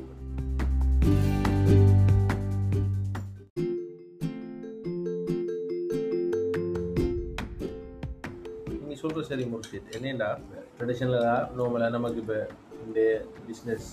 நீங்கள் 8.72 9.00
சொல்கிற 9.02 9.22
சரி 9.28 9.44
முடிச்சிட்டு 9.50 9.94
என்னென்னா 9.96 10.28
ட்ரெடிஷ்னலாக 10.76 11.26
நார்மலாக 11.56 11.94
நமக்கு 11.96 12.20
இப்போ 12.22 12.38
இந்த 12.84 13.00
பிஸ்னஸ் 13.46 13.88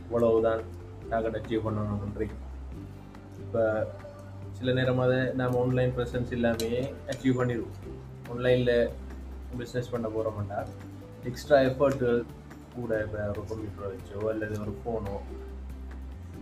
இவ்வளவுதான். 0.00 0.62
டார்கெட் 1.10 1.38
அச்சீவ் 1.38 1.64
பண்ணணுன்றீங்க 1.66 2.36
இப்போ 3.42 3.62
சில 4.58 4.72
நேரமாக 4.72 5.14
நாம் 5.40 5.58
ஆன்லைன் 5.62 5.94
ப்ரெசன்ஸ் 5.96 6.30
இல்லாமையே 6.36 6.80
அச்சீவ் 7.12 7.38
பண்ணிடுவோம். 7.40 7.76
ஆன்லைனில் 8.30 8.74
பிஸ்னஸ் 9.58 9.92
பண்ண 9.94 10.06
போகிறோம்டா 10.14 10.60
எக்ஸ்ட்ரா 11.30 11.58
எஃபர்ட்டு 11.68 12.08
கூட 12.76 12.92
இப்போ 13.04 13.18
ஒரு 13.32 13.42
கம்ப்யூட்டரை 13.50 13.88
வச்சோ 13.92 14.18
அல்லது 14.32 14.54
ஒரு 14.64 14.72
ஃபோனோ 14.80 15.16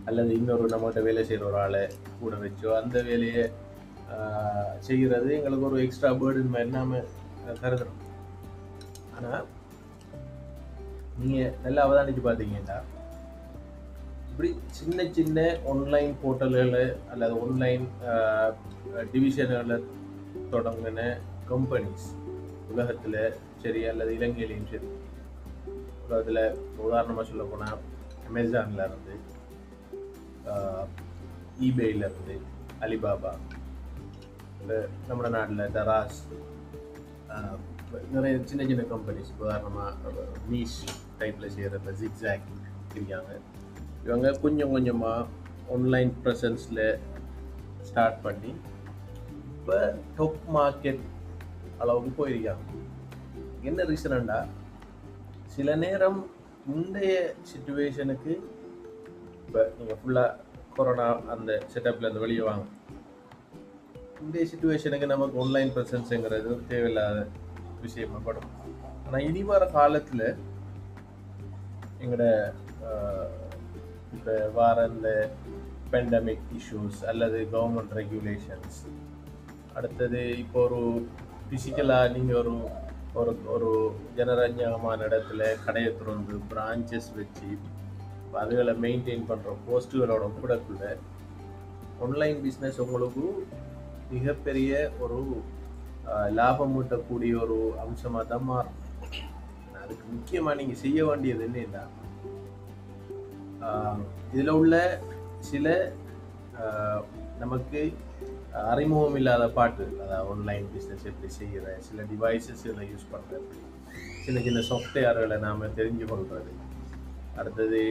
அல்லது 0.09 0.31
இன்னொரு 0.39 0.71
நம்மகிட்ட 0.73 1.01
வேலை 1.07 1.21
செய்கிற 1.27 1.45
ஒரு 1.49 1.59
ஆளை 1.65 1.83
கூட 2.21 2.35
வச்சோ 2.45 2.71
அந்த 2.81 2.97
வேலையை 3.09 3.43
செய்கிறது 4.87 5.29
எங்களுக்கு 5.37 5.67
ஒரு 5.69 5.77
எக்ஸ்ட்ரா 5.85 6.09
பேர்டன் 6.21 6.51
மாதிரி 6.55 6.75
நாம் 6.77 6.91
கருதுறோம். 7.61 8.01
ஆனால் 9.17 9.45
நீங்கள் 11.21 11.55
நல்லா 11.63 11.83
அவதானிச்சு 11.87 12.23
பார்த்தீங்கன்னா 12.27 12.77
இப்படி 14.35 14.49
சின்ன 14.71 15.03
சின்ன 15.11 15.39
ஆன்லைன் 15.69 16.13
போர்ட்டல்கள் 16.21 16.73
அல்லது 17.11 17.35
ஆன்லைன் 17.41 17.85
டிவிஷன்களை 19.13 19.77
தொடங்கின 20.51 21.03
கம்பெனிஸ் 21.45 22.07
உலகத்தில் 22.71 23.19
சரி 23.63 23.81
அல்லது 23.85 24.11
இலங்கையிலையும் 24.17 24.67
சரி. 24.69 24.89
உலகத்தில் 26.03 26.41
உதாரணமாக 26.83 27.25
சொல்ல 27.25 27.43
போனால் 27.43 27.79
அமேசானில் 28.27 28.83
இருந்து 28.85 29.15
ஈபேல 31.61 32.03
இருந்து 32.03 32.35
அலிபாபா 32.81 33.33
இல்லை 34.61 34.79
நம்ம 35.07 35.29
நாட்டில் 35.29 35.73
தராஸ் 35.73 36.19
நிறைய 38.11 38.37
சின்ன 38.43 38.63
சின்ன 38.65 38.85
கம்பெனிஸ் 38.89 39.35
உதாரணமாக 39.39 40.25
நீஷ் 40.49 40.79
டைப்பில் 41.19 41.53
செய்கிற 41.53 41.93
ஜிக்ஸாக் 41.99 42.49
இருக்காங்க 42.95 43.33
இவங்க 44.05 44.31
கொஞ்சம் 44.43 44.73
கொஞ்சமாக 44.75 45.27
ஆன்லைன் 45.75 46.11
ப்ரெசன்ஸில் 46.23 46.85
ஸ்டார்ட் 47.87 48.19
பண்ணி 48.25 48.51
இப்போ 49.57 49.77
டொப் 50.17 50.41
மார்க்கெட் 50.55 51.01
அளவுக்கு 51.83 52.11
போயிருக்காங்க. 52.19 52.63
என்ன 53.69 53.83
ரீசனண்டா 53.91 54.39
சில 55.53 55.75
நேரம் 55.83 56.19
முந்தைய 56.69 57.15
சுச்சுவேஷனுக்கு 57.51 58.33
இப்போ 59.45 59.61
நீங்கள் 59.77 59.99
ஃபுல்லாக 60.01 60.37
கொரோனா 60.77 61.07
அந்த 61.33 61.51
செட்டப்பில் 61.73 62.05
இருந்து 62.05 62.23
வெளியே 62.25 62.43
வாங்க. 62.49 62.65
இந்த 64.23 64.45
சுச்சுவேஷனுக்கு 64.51 65.07
நமக்கு 65.13 65.39
ஆன்லைன் 65.43 65.73
ப்ரெசன்ஸுங்கிறது 65.75 66.47
ஒரு 66.53 66.63
தேவையில்லாத 66.73 67.19
விஷயமா 67.85 68.19
படும். 68.27 68.51
ஆனால் 69.05 69.25
இனி 69.29 69.43
வர 69.53 69.65
காலத்தில் 69.77 70.27
எங்களோட 72.03 72.25
இப்போ 74.15 74.33
வார 74.55 74.85
இந்த 74.87 75.09
பெண்டமிக் 75.91 76.47
இஷ்யூஸ் 76.57 76.99
அல்லது 77.07 77.39
கவர்மெண்ட் 77.51 77.93
ரெகுலேஷன்ஸ் 77.93 78.79
அடுத்தது 79.75 80.21
இப்போ 80.43 80.59
ஒரு 80.65 80.81
ஃபிசிக்கலாக 81.45 82.11
நீங்கள் 82.13 82.39
ஒரு 82.41 82.53
ஒரு 83.15 83.33
ஒரு 83.47 83.69
ஜனரஞ்சகமான 84.17 84.99
இடத்துல 85.09 85.43
கடையை 85.65 85.91
திறந்து 85.97 86.37
பிரான்ச்சஸ் 86.49 87.09
வச்சு 87.15 87.49
அதுகளை 88.41 88.73
மெயின்டைன் 88.85 89.27
பண்ணுற 89.29 89.51
போஸ்ட்டுகளோட 89.67 90.25
கூடக்குள்ள 90.39 90.85
ஆன்லைன் 92.01 92.39
பிஸ்னஸ் 92.45 92.81
உங்களுக்கு 92.85 93.25
மிகப்பெரிய 94.11 94.71
ஒரு 94.99 95.19
லாபம் 96.31 96.73
ஊட்டக்கூடிய 96.79 97.33
ஒரு 97.43 97.55
அம்சமாக 97.83 98.23
தான் 98.25 98.45
மாறும். 98.45 98.79
அதுக்கு 99.81 100.05
முக்கியமாக 100.11 100.57
நீங்கள் 100.59 100.81
செய்ய 100.83 100.99
வேண்டியது 101.05 101.43
என்னென்னா 101.47 101.83
இதில் 104.31 104.51
உள்ள 104.51 104.75
சில 105.41 105.67
நமக்கு 107.39 107.79
அறிமுகம் 108.65 109.15
இல்லாத 109.15 109.45
பாட்டு 109.49 109.85
அதாவது 110.01 110.29
ஆன்லைன் 110.31 110.67
பிஸ்னஸ் 110.73 111.07
எப்படி 111.07 111.29
செய்கிற 111.33 111.73
சில 111.79 112.01
டிவைசஸ் 112.03 112.63
இதில் 112.65 112.89
யூஸ் 112.91 113.11
பண்ணுறது 113.13 113.49
சின்ன 114.25 114.39
சின்ன 114.41 114.59
சாஃப்ட்வேர்களை 114.69 115.37
நாம் 115.37 115.73
தெரிஞ்சு 115.75 116.05
கொள்வது 116.05 116.53
அடுத்தது 117.37 117.81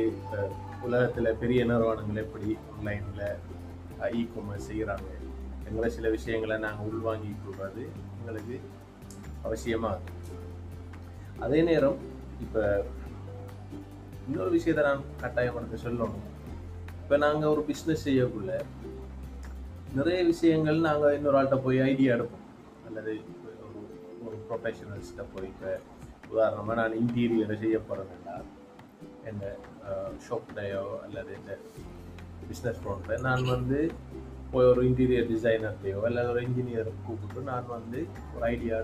உலகத்தில் 0.82 1.38
பெரிய 1.38 1.60
நிறுவனங்கள் 1.64 2.22
எப்படி 2.22 2.50
ஆன்லைனில் 2.72 3.26
இ 4.14 4.22
காமர்ஸ் 4.32 4.68
செய்கிறாங்க 4.68 5.10
எங்களை 5.66 5.88
சில 5.90 6.08
விஷயங்களை 6.08 6.56
நாங்கள் 6.58 6.88
உள்வாங்கி 6.88 7.30
கொள்வது 7.44 7.84
எங்களுக்கு 8.18 8.56
அவசியமாக 9.42 10.00
அதே 11.40 11.60
நேரம் 11.62 11.98
இப்போ 12.40 12.62
இன்னொரு 14.28 14.50
விஷயத்தை 14.56 14.82
நான் 14.88 15.02
கட்டாயம் 15.22 15.56
உனக்கு 15.58 15.78
சொல்லணும். 15.86 16.24
இப்போ 17.02 17.16
நாங்கள் 17.24 17.52
ஒரு 17.54 17.62
பிஸ்னஸ் 17.70 18.04
செய்யக்குள்ள 18.06 18.52
நிறைய 19.98 20.20
விஷயங்கள் 20.32 20.78
நாங்கள் 20.88 21.16
இன்னொரு 21.16 21.38
ஆள்கிட்ட 21.40 21.58
போய் 21.66 21.78
ஐடியா 21.90 22.14
எடுப்போம். 22.16 22.46
அல்லது 22.88 23.12
ஒரு 23.66 23.82
ஒரு 24.26 24.36
ப்ரொஃபஷனல்ஸ்கிட்ட 24.48 25.24
போய் 25.34 25.50
இப்போ 25.52 25.72
உதாரணமாக 26.32 26.76
நான் 26.80 26.98
இன்டீரியரை 27.02 27.56
செய்ய 27.64 27.78
போகிறேன்னா 27.88 28.36
இந்த 29.30 29.46
ஷாப்டையோ 30.26 30.84
அல்லது 31.04 31.32
இந்த 31.40 31.52
பிஸ்னஸ் 32.48 32.80
ஃப்ரண்ட்டில் 32.82 33.24
நான் 33.28 33.44
வந்து 33.54 33.78
போய் 34.52 34.70
ஒரு 34.72 34.82
இன்டீரியர் 34.88 35.30
டிசைனர்லேயோ 35.32 36.00
அல்லது 36.08 36.30
ஒரு 36.32 36.42
இன்ஜினியர் 36.48 36.90
கூப்பிட்டு 37.06 37.40
நான் 37.52 37.72
வந்து 37.76 38.00
ஒரு 38.34 38.44
ஐடியா 38.54 38.78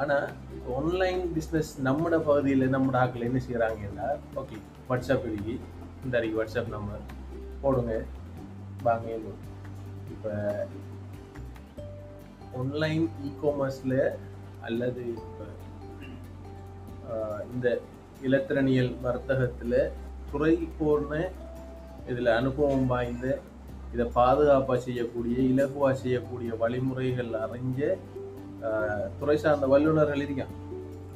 ஆனால் 0.00 0.26
ஆன்லைன் 0.76 1.22
பிஸ்னஸ் 1.34 1.72
நம்மட 1.84 2.16
பகுதியில் 2.20 2.72
நம்மட 2.72 2.96
ஆக்கில் 2.98 3.26
என்ன 3.26 3.40
செய்கிறாங்கன்னா 3.46 4.06
ஓகே 4.34 4.58
வாட்ஸ்அப் 4.88 5.26
இருக்கு 5.26 5.54
இந்த 6.04 6.14
அறிக்கை 6.18 6.38
வாட்ஸ்அப் 6.38 6.70
நம்பர் 6.70 7.02
போடுங்க 7.62 7.94
வாங்க 8.82 9.08
இப்போ 10.10 10.32
ஆன்லைன் 12.58 13.04
இ 13.24 13.30
காமர்ஸில் 13.42 13.98
அல்லது 14.62 15.04
இப்போ 15.18 15.46
இந்த 17.52 17.68
இலத்திரனியல் 18.22 18.92
வர்த்தகத்தில் 19.02 19.78
துறை 20.30 20.54
போர்ன 20.78 21.14
இதில் 22.06 22.30
அனுபவம் 22.32 22.86
வாய்ந்த 22.86 23.26
இதை 23.92 24.04
பாதுகாப்பாக 24.14 24.78
செய்யக்கூடிய 24.80 25.36
இலகுவாக 25.48 25.94
செய்யக்கூடிய 25.94 26.50
வழிமுறைகள் 26.56 27.32
அறிஞ்ச 27.42 27.80
துறை 29.20 29.36
சார்ந்த 29.36 29.66
வல்லுநர்கள் 29.66 30.24
இருக்காங்க 30.24 30.56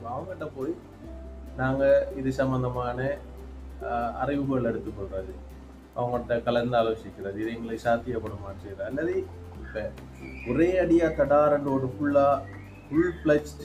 அவங்ககிட்ட 0.09 0.47
போய் 0.57 0.75
நாங்கள் 1.57 2.07
இது 2.17 2.31
சம்மந்தமான 2.33 2.99
அறிவுகள் 4.19 4.69
எடுத்துக்கொள்றது 4.71 5.35
அவங்கள்ட்ட 5.97 6.35
கலந்து 6.43 6.77
ஆலோசிக்கிறது 6.77 7.41
இது 7.41 7.51
எங்களை 7.53 7.79
சாத்தியப்படுமான்னு 7.85 8.63
செய்யறது 8.63 8.85
அல்லது 8.85 9.15
இப்போ 9.63 9.83
ஒரே 10.53 10.69
அடியாக 10.79 11.17
தடாரண்டு 11.21 11.71
ஒரு 11.77 11.89
ஃபுல்லாக 11.95 12.45
ஃபுல் 12.87 13.15
ஃப்ளெஜ்ட் 13.19 13.65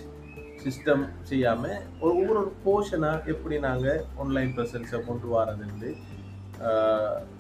சிஸ்டம் 0.63 1.03
செய்யாமல் 1.23 1.77
ஒரு 2.01 2.11
ஒவ்வொரு 2.15 2.41
போர்ஷனாக 2.65 3.31
எப்படி 3.33 3.55
நாங்கள் 3.59 4.01
ஆன்லைன் 4.17 4.55
ப்ரெசன்ஸை 4.55 4.99
கொண்டு 5.05 5.27
வரதுன்னு 5.27 5.91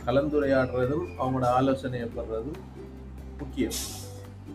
கலந்துரையாடுறதும் 0.05 1.07
அவங்களோட 1.19 1.49
ஆலோசனையை 1.57 2.07
பெறுறதும் 2.07 2.61
முக்கியம். 3.37 3.77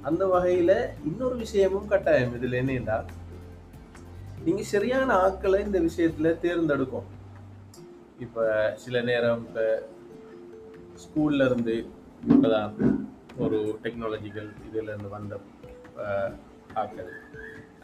அந்த 0.08 0.24
வகையில் 0.32 0.76
இன்னொரு 1.08 1.36
விஷயமும் 1.44 1.88
கட்டாயம். 1.92 2.34
இதில் 2.38 2.58
என்னன்னா 2.60 2.96
நீங்கள் 4.46 4.70
சரியான 4.72 5.08
ஆட்களை 5.24 5.58
இந்த 5.66 5.78
விஷயத்தில் 5.86 6.38
தேர்ந்தெடுக்கும் 6.44 7.08
இப்போ 8.24 8.42
சில 8.82 9.00
நேரம் 9.08 9.40
இப்போ 9.46 9.64
ஸ்கூல்ல 11.04 11.46
இருந்து 11.48 11.74
இப்போதான் 12.32 12.70
ஒரு 13.44 13.58
டெக்னாலஜிக்கல் 13.84 14.50
இதுல 14.66 14.92
இருந்து 14.92 15.10
வந்த 15.16 15.34
ஆட்கள். 16.82 17.10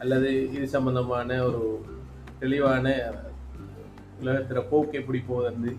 அல்லது 0.03 0.29
இது 0.55 0.65
சம்பந்தமான 0.77 1.35
ஒரு 1.47 1.63
தெளிவான 2.41 2.87
உலகத்தில் 4.21 4.69
போக்கு 4.71 4.99
எப்படி 5.01 5.19
போகுதுன்னு 5.27 5.73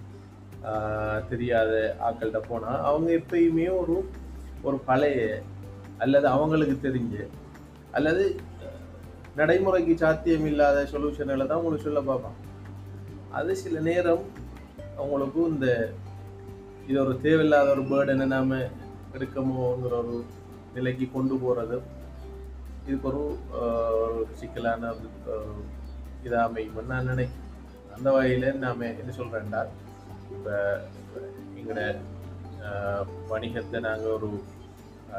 தெரியாத 1.32 1.72
ஆட்கள்கிட்ட 2.06 2.40
போனால் 2.50 2.84
அவங்க 2.90 3.10
எப்பயுமே 3.20 3.66
ஒரு 3.80 3.96
ஒரு 4.68 4.78
பழைய 4.88 5.18
அல்லது 5.98 6.28
அவங்களுக்கு 6.28 6.76
தெரிஞ்சு 6.88 7.22
அல்லது 7.92 8.24
நடைமுறைக்கு 9.34 9.96
சாத்தியம் 9.96 10.46
இல்லாத 10.46 10.86
சொல்யூஷன்களை 10.92 11.46
தான் 11.46 11.58
உங்களுக்கு 11.58 11.86
சொல்ல 11.86 12.00
பார்ப்பான் 12.00 12.40
அது 13.30 13.56
சில 13.56 13.80
நேரம் 13.80 14.24
அவங்களுக்கு 14.96 15.40
இந்த 15.48 15.68
இது 16.86 17.00
ஒரு 17.00 17.20
தேவையில்லாத 17.20 17.70
ஒரு 17.70 17.82
பேர்டனை 17.82 18.26
நாம் 18.26 18.52
எடுக்கமோங்கிற 19.14 19.94
ஒரு 19.98 20.16
நிலைக்கு 20.74 21.10
கொண்டு 21.10 21.34
போகிறது 21.38 21.76
இதுக்கு 22.86 23.08
ஒரு 23.08 23.22
சிக்கலான 24.34 24.90
ஒரு, 24.90 25.08
அமையும்னு 26.38 26.82
நான் 26.84 27.04
நினைக்கிறேன். 27.04 27.40
அந்த 27.96 28.10
வகையில் 28.12 28.58
நாம் 28.58 28.80
என்ன 28.80 29.12
சொல்கிறேன்டா 29.18 29.62
இப்போ 30.30 30.54
எங்களோட 31.56 31.82
வணிகத்தை 33.28 33.80
நாங்கள் 33.80 34.12
ஒரு 34.12 34.28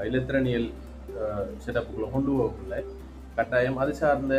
இலத்திரனியல் 0.10 0.68
செட்டப்புகளை 1.64 2.08
கொண்டு 2.14 2.32
போகக்குள்ள 2.38 2.76
கட்டாயம் 3.38 3.80
அது 3.84 3.92
சார்ந்த 4.02 4.36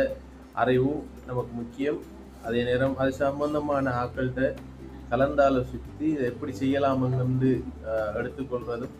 அறிவும் 0.61 1.01
நமக்கு 1.27 1.53
முக்கியம். 1.61 1.99
அதே 2.47 2.61
நேரம் 2.69 2.95
அது 3.01 3.11
சம்பந்தமான 3.21 3.93
ஆக்கள்கிட்ட 4.01 4.43
கலந்தாலோசித்து 5.11 6.05
இதை 6.13 6.25
எப்படி 6.31 6.53
செய்யலாம் 6.61 7.03
வந்து 7.23 7.51
எடுத்துக்கொள்வதும் 8.19 8.95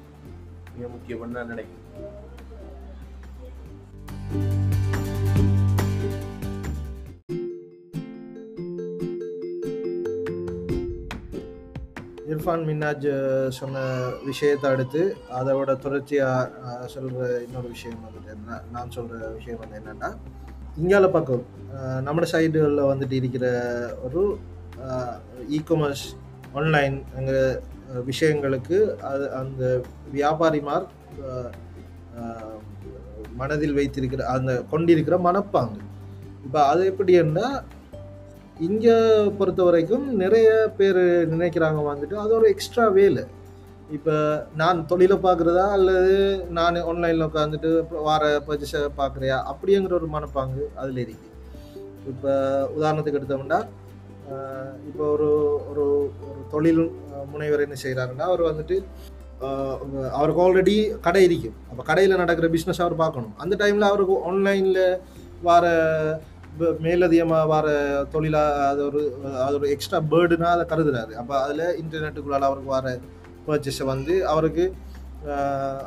மிக 0.73 0.87
முக்கியம்னு 0.95 1.37
நான் 1.37 1.51
நினைக்கிறேன். 1.53 1.83
இர்ஃபான் 12.47 12.67
மின்னாஜ் 12.67 13.05
சொன்ன 13.55 13.77
விஷயத்தை 14.25 14.67
அடுத்து 14.73 15.01
அதோட 15.37 15.71
தொடர்ச்சியாக 15.85 16.85
சொல்கிற 16.93 17.25
இன்னொரு 17.45 17.69
விஷயம் 17.73 18.03
வந்துட்டு 18.03 18.29
என்ன 18.33 18.59
நான் 18.71 18.93
சொல்கிற 18.95 19.17
விஷயம் 19.37 19.59
வந்து 19.63 19.77
என்னென்னா 19.79 20.09
இங்கால 20.81 21.07
பக்கம் 21.15 21.43
நம்ம 22.05 22.27
சைடுகளில் 22.31 22.89
வந்துட்டு 22.91 23.15
இருக்கிற 23.19 23.47
ஒரு 24.05 24.21
இகாமர்ஸ் 25.57 26.05
ஆன்லைன் 26.53 26.95
அங்கே 27.17 27.41
விஷயங்களுக்கு 28.11 28.79
அது 29.11 29.27
அந்த 29.41 29.63
வியாபாரிமார் 30.15 30.87
மனதில் 33.41 33.77
வைத்திருக்கிற 33.79 34.23
அந்த 34.35 34.53
கொண்டிருக்கிற 34.71 35.17
மனப்பாங்கு. 35.27 35.81
இப்போ 36.45 36.61
அது 36.67 36.83
எப்படின்னா 36.93 37.47
இங்கே 38.65 38.93
பொறுத்த 39.39 39.61
வரைக்கும் 39.65 40.05
நிறைய 40.21 40.49
பேர் 40.77 41.01
நினைக்கிறாங்க 41.33 41.81
வந்துட்டு 41.89 42.15
அது 42.23 42.31
ஒரு 42.37 42.47
எக்ஸ்ட்ரா 42.53 42.85
வேலை. 42.99 43.23
இப்போ 43.95 44.13
நான் 44.61 44.79
தொழிலை 44.91 45.17
பார்க்குறதா 45.25 45.65
அல்லது 45.75 46.15
நான் 46.57 46.79
ஆன்லைனில் 46.89 47.27
உட்காந்துட்டு 47.27 47.69
வார 48.07 48.23
பர்ச்சேஸை 48.47 48.81
பார்க்குறியா 49.01 49.37
அப்படிங்கிற 49.51 49.93
ஒரு 49.99 50.07
மனப்பாங்கு 50.15 50.63
அதில் 50.81 51.01
இருக்கு. 51.03 51.27
இப்போ 52.11 52.31
உதாரணத்துக்கு 52.77 53.19
எடுத்தோம்னா 53.19 53.59
இப்போ 54.87 55.03
ஒரு 55.15 55.29
ஒரு 55.69 55.85
ஒரு 56.29 56.41
தொழில் 56.53 56.83
முனைவர் 57.33 57.63
என்ன 57.65 57.77
செய்கிறாருன்னா 57.83 58.25
அவர் 58.31 58.43
வந்துட்டு 58.49 58.77
அவருக்கு 60.17 60.43
ஆல்ரெடி 60.45 60.75
கடை 61.05 61.21
இருக்கும் 61.25 61.57
அப்போ 61.69 61.83
கடையில் 61.89 62.21
நடக்கிற 62.23 62.47
பிஸ்னஸ் 62.55 62.83
அவர் 62.85 63.01
பார்க்கணும் 63.03 63.35
அந்த 63.43 63.55
டைமில் 63.61 63.89
அவருக்கு 63.89 64.15
ஆன்லைனில் 64.29 64.83
வர 65.43 65.65
மேலதிகமாக 66.85 67.45
வர 67.53 67.67
தொழிலாக 68.13 68.67
அது 68.71 68.81
ஒரு 68.89 69.01
அது 69.45 69.55
ஒரு 69.59 69.67
எக்ஸ்ட்ரா 69.73 69.99
பேர்டுனா 70.11 70.49
அதை 70.55 70.65
கருதுறாரு. 70.71 71.13
அப்போ 71.21 71.35
அதில் 71.45 71.65
இன்டர்நெட்டுக்குள்ளால் 71.81 72.47
அவருக்கு 72.49 72.71
வர 72.75 72.93
பர்ச்சேஸை 73.47 73.85
வந்து 73.93 74.13
அவருக்கு 74.33 74.65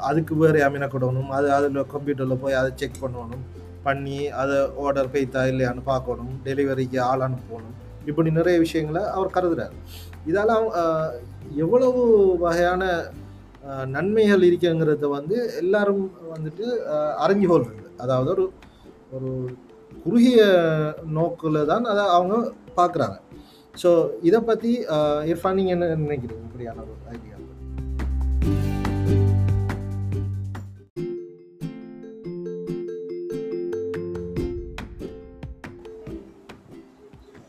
அதுக்கு 0.09 0.35
வேறு 0.43 0.61
அமினக்கிடணும் 0.67 1.31
அது 1.39 1.49
அதில் 1.57 1.79
கம்ப்யூட்டரில் 1.95 2.43
போய் 2.45 2.59
அதை 2.61 2.71
செக் 2.81 3.03
பண்ணணும். 3.03 3.45
பண்ணி 3.87 4.19
அதை 4.41 4.57
ஆர்டர் 4.85 5.12
பெய்த்தா 5.15 5.43
இல்லையான்னு 5.50 5.83
பார்க்கணும். 5.93 6.33
டெலிவரிக்கு 6.47 6.99
ஆள் 7.11 7.25
அனுப்பணும். 7.27 7.77
இப்படி 8.11 8.31
நிறைய 8.38 8.57
விஷயங்களை 8.64 9.03
அவர் 9.16 9.35
கருதுறாரு. 9.37 9.77
இதால் 10.31 10.55
எவ்வளவு 11.64 12.03
வகையான 12.44 12.83
நன்மைகள் 13.94 14.47
இருக்குங்கிறத 14.49 15.09
வந்து 15.16 15.37
எல்லாரும் 15.62 16.05
வந்துட்டு 16.35 16.66
அறிஞ்சு 17.25 17.47
கொள்றது. 17.53 17.83
அதாவது 18.05 18.31
ஒரு 18.35 18.44
ஒரு 19.16 19.31
குறுகிய 20.05 20.41
நோக்கில் 21.11 21.67
தான் 21.67 21.85
அதை 21.85 22.05
அவங்க 22.11 22.37
பார்க்குறாங்க 22.77 23.17
ஸோ 23.75 23.91
இதை 24.23 24.41
பற்றி 24.43 24.71
இர்ஃபான் 25.27 25.59
நீங்கள் 25.59 25.77
என்ன 25.77 25.91
நினைக்கிறீங்க? 26.03 26.45
இப்படியான 26.47 26.83
ஒரு 26.85 26.97
ஐடியா 27.09 27.37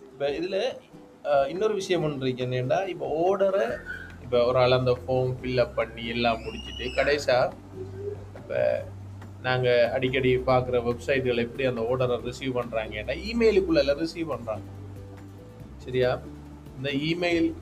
இப்போ 0.06 0.28
இதில் 0.38 0.60
இன்னொரு 1.50 1.74
விஷயம் 1.74 2.04
ஒன்று 2.04 2.32
என்னென்னா 2.38 2.80
இப்போ 2.88 3.06
ஓர்டரை 3.22 3.66
இப்போ 4.24 4.40
ஒரு 4.46 4.58
ஆள் 4.60 4.78
அந்த 4.78 4.94
ஃபார்ம் 5.00 5.32
ஃபில்அப் 5.40 5.76
பண்ணி 5.76 6.04
எல்லாம் 6.08 6.42
முடிச்சுட்டு 6.44 6.86
கடைசியாக 6.96 7.54
இப்போ 8.40 8.60
நாங்கள் 9.42 9.90
அடிக்கடி 9.90 10.38
பார்க்குற 10.38 10.80
வெப்சைட்டுகள் 10.88 11.44
எப்படி 11.44 11.66
அந்த 11.66 11.82
ஆர்டரை 11.82 12.18
ரிசீவ் 12.30 12.58
பண்ணுறாங்க 12.60 12.94
ஏன்னா 13.02 13.16
இமெயிலுக்குள்ள 13.30 13.98
ரிசீவ் 14.00 14.32
பண்ணுறாங்க 14.34 14.66
சரியா? 15.78 16.22
இந்த 16.78 16.90
இமெயில் 16.90 17.54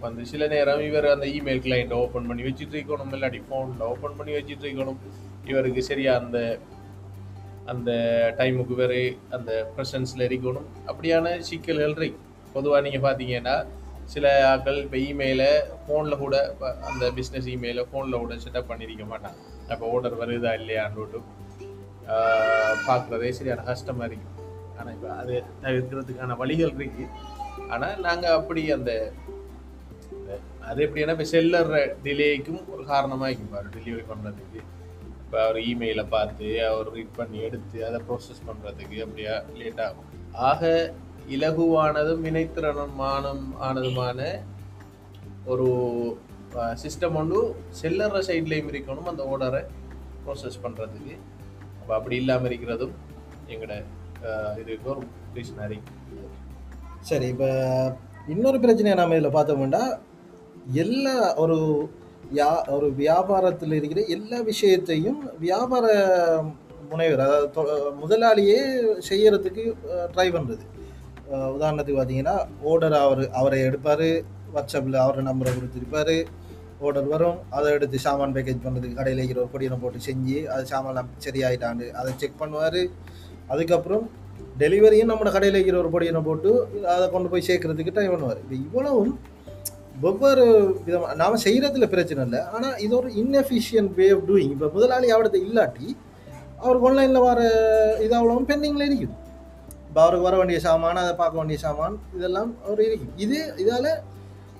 வந்து 0.00 0.26
சில 0.26 0.46
நேரம் 0.46 0.80
இவர் 0.80 1.06
அந்த 1.06 1.26
இமெயில் 1.26 1.62
கிளைண்ட் 1.62 1.92
ஓப்பன் 1.92 2.26
பண்ணி 2.26 2.42
வச்சுட்டு 2.42 2.76
இருக்கணும் 2.78 3.14
இல்லாட்டி 3.16 3.40
ஃபோனில் 3.48 3.86
ஓப்பன் 3.92 4.16
பண்ணி 4.16 4.32
வச்சுட்டு 4.32 4.66
இருக்கணும் 4.68 4.98
இவருக்கு 5.44 5.82
சரியா 5.82 6.16
அந்த 6.16 6.58
அந்த 7.66 7.90
டைமுக்கு 8.38 8.74
வேறு 8.74 9.18
அந்த 9.30 9.72
ப்ரெசன்ஸில் 9.76 10.24
இருக்கணும். 10.28 10.68
அப்படியான 10.86 11.38
சிக்கல்கள் 11.38 11.94
இருக்கு. 11.96 12.18
பொதுவாக 12.52 12.88
நீங்கள் 12.88 13.04
பார்த்தீங்கன்னா 13.06 13.64
சில 14.12 14.26
ஆட்கள் 14.50 14.78
இப்போ 14.82 14.96
இமெயிலை 14.96 15.48
ஃபோனில் 15.84 16.18
கூட 16.18 16.36
இப்போ 16.52 16.68
அந்த 16.88 17.10
பிஸ்னஸ் 17.10 17.48
இமெயிலை 17.54 17.82
ஃபோனில் 17.90 18.22
கூட 18.22 18.34
செட்டப் 18.34 18.70
பண்ணியிருக்க 18.70 19.04
மாட்டாங்க. 19.12 19.38
அப்போ 19.68 19.90
ஆர்டர் 19.94 20.20
வருதா 20.20 20.52
இல்லையான்னு 20.60 21.20
பார்க்குறதே 22.88 23.30
சரியான 23.30 23.62
கஷ்டமாக 23.62 24.06
இருக்கும் 24.06 24.34
ஆனால் 24.78 24.94
இப்போ 24.94 25.08
அது 25.14 25.34
தவிர்க்கிறதுக்கான 25.62 26.36
வழிகள் 26.36 26.72
இருக்குது 26.72 27.08
ஆனால் 27.68 28.00
நாங்கள் 28.00 28.30
அப்படி 28.30 28.62
அந்த 28.72 28.92
அந்த- 30.12 30.40
அது 30.60 30.86
எப்படின்னா 30.86 31.14
இப்போ 31.16 31.24
செல்லர் 31.24 31.72
டிலேக்கும் 32.04 32.62
ஒரு 32.68 32.84
காரணமாக 32.84 33.30
இருக்கும். 33.30 33.52
பாரு 33.54 33.68
டெலிவரி 33.76 34.04
பண்ணுறதுக்கு 34.10 34.60
இப்போ 35.24 35.38
அவர் 35.44 35.58
இமெயிலை 35.70 36.06
பார்த்து 36.08 36.66
அவர் 36.68 36.90
ரீட் 36.92 37.16
பண்ணி 37.16 37.38
எடுத்து 37.40 37.86
அதை 37.86 38.00
ப்ரோசஸ் 38.08 38.46
பண்ணுறதுக்கு 38.48 39.02
அப்படியா 39.04 39.34
லேட் 39.54 39.80
ஆகும். 39.80 40.08
ஆக 40.50 40.62
இலகுவானதும் 41.28 42.22
வினைத்திறனமானம் 42.24 43.44
ஆனதுமான 43.60 44.18
ஒரு 45.46 45.66
சிஸ்டம் 46.82 47.16
ஒன்று 47.16 47.40
செல்லற 47.78 48.20
சைட்லேயும் 48.26 48.70
இருக்கணும் 48.72 49.10
அந்த 49.10 49.22
ஓர்டரை 49.28 49.62
ப்ரோசஸ் 50.22 50.62
பண்ணுறதுக்கு 50.62 51.14
அப்போ 51.80 51.92
அப்படி 51.98 52.16
இல்லாமல் 52.16 52.48
இருக்கிறதும் 52.48 52.94
எங்களோட 53.48 53.74
அஹ், 54.24 54.54
இதுக்கு 54.60 54.88
ஒரு 54.90 55.02
டிக்ஷனரி 55.34 55.78
சரி 57.02 57.26
இப்போ 57.32 57.48
இன்னொரு 58.28 58.58
பிரச்சனையை 58.62 58.96
நாம் 58.96 59.14
இதில் 59.14 59.36
பார்த்தோம்னா 59.36 59.82
எல்லா 60.78 61.14
ஒரு 61.36 61.56
யா 62.34 62.48
ஒரு 62.74 62.86
வியாபாரத்தில் 62.98 63.76
இருக்கிற 63.76 64.00
எல்லா 64.10 64.38
விஷயத்தையும் 64.48 65.20
வியாபார 65.40 65.84
முனைவர் 66.90 67.22
அதாவது 67.22 67.46
தொ- 67.54 67.68
முதலாளியே 68.00 68.58
செய்யறதுக்கு 69.08 69.62
ட்ரை 70.12 70.28
பண்ணுறது 70.34 70.64
உதாரணத்துக்கு 71.56 71.98
பார்த்தீங்கன்னா 72.00 72.36
ஓர்டர் 72.70 72.96
அவர் 73.04 73.22
அவரை 73.40 73.58
எடுப்பார் 73.68 74.08
வாட்ஸ்அப்பில் 74.54 75.02
அவரை 75.04 75.22
நம்பரை 75.30 75.50
கொடுத்துருப்பாரு. 75.56 76.18
ஓர்டர் 76.84 77.08
வரும் 77.14 77.38
அதை 77.56 77.68
எடுத்து 77.76 77.98
சாமான் 78.06 78.34
பேக்கேஜ் 78.36 78.64
பண்ணுறதுக்கு 78.64 78.98
கடையில் 79.00 79.20
இருக்கிற 79.22 79.40
ஒரு 79.44 79.52
பொடியை 79.54 79.78
போட்டு 79.84 80.00
செஞ்சு 80.08 80.38
அது 80.54 80.64
சாமான் 80.72 81.10
சரியாயிட்டாண்டு 81.26 81.86
அதை 82.00 82.12
செக் 82.22 82.40
பண்ணுவார். 82.42 82.80
அதுக்கப்புறம் 83.52 84.04
டெலிவரியும் 84.62 85.10
நம்ம 85.12 85.32
கடையில் 85.36 85.58
இருக்கிற 85.58 85.78
ஒரு 85.82 85.90
பொடியை 85.94 86.22
போட்டு 86.28 86.52
அதை 86.94 87.04
கொண்டு 87.14 87.30
போய் 87.32 87.46
சேர்க்கறதுக்கு 87.48 87.96
டைம் 87.98 88.14
பண்ணுவார். 88.14 88.40
இப்போ 88.44 88.56
இவ்வளவும் 88.64 89.12
வெவ்வேறு 90.02 90.44
விதமாக 90.86 91.14
நாம் 91.22 91.42
செய்கிறதுல 91.46 91.86
பிரச்சனை 91.94 92.22
இல்லை. 92.26 92.40
ஆனால் 92.56 92.76
இது 92.84 92.92
ஒரு 93.00 93.08
இன்எஃபிஷியன்ட் 93.22 93.94
வே 94.00 94.06
ஆஃப் 94.16 94.26
டூயிங் 94.28 94.52
இப்போ 94.56 94.68
முதலாளி 94.76 95.08
அவடத்தை 95.14 95.40
இல்லாட்டி 95.48 95.88
அவருக்கு 96.64 96.88
ஆன்லைனில் 96.90 97.26
வர 97.28 97.40
இது 98.04 98.14
அவ்வளோவும் 98.18 98.48
பெண்டிங்கில் 98.50 98.86
இருக்குது. 98.88 99.14
இப்போ 99.98 100.06
அவருக்கு 100.06 100.26
வர 100.26 100.36
வேண்டிய 100.36 100.58
சாமான் 100.64 100.98
அதை 101.00 101.12
பார்க்க 101.14 101.38
வேண்டிய 101.38 101.58
சாமான் 101.62 101.94
இதெல்லாம் 102.12 102.50
அவர் 102.64 102.80
இருக்கும் 102.82 103.14
இது 103.18 103.38
இதால் 103.58 103.88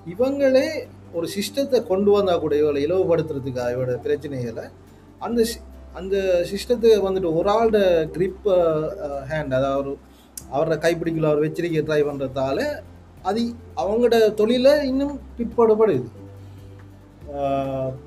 இவங்களே 0.05 0.63
ஒரு 1.13 1.27
சிஸ்டத்தை 1.33 1.79
கொண்டு 1.85 2.09
வந்தால் 2.11 2.41
கூட 2.41 2.53
இவளை 2.57 2.79
இலவுபடுத்துறதுக்காக 2.85 3.73
இவரோட 3.75 3.95
பிரச்சனைகளை 4.03 4.65
அந்த 5.21 5.43
சி- 5.43 5.61
அந்த 5.95 6.15
சிஸ்டத்தை 6.49 6.91
வந்துட்டு 7.05 7.29
ஒரு 7.33 7.49
ஆளோட 7.53 7.79
கிரிப் 8.15 8.49
ஹேண்ட் 9.29 9.55
அதாவது 9.55 9.79
ஒரு 9.83 9.93
அவரோட 10.51 10.77
கைப்பிடிக்குள்ள 10.83 11.29
அவர் 11.29 11.45
வச்சிருக்க 11.45 11.85
ட்ரை 11.85 12.01
பண்ணுறதால 12.05 12.59
அது 13.25 13.43
அவங்களோட 13.77 14.19
தொழிலை 14.35 14.75
இன்னும் 14.87 15.15
பிற்படுபடுது. 15.37 16.05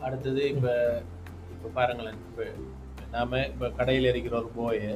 அடுத்தது 0.05 0.45
இப்போ 0.51 0.75
இப்போ 1.55 1.71
பாருங்களேன் 1.75 2.21
இப்போ 2.23 2.47
நாம 3.12 3.42
இப்போ 3.49 3.66
கடையில் 3.77 4.11
இருக்கிற 4.11 4.37
ஒரு 4.38 4.51
போயை 4.55 4.92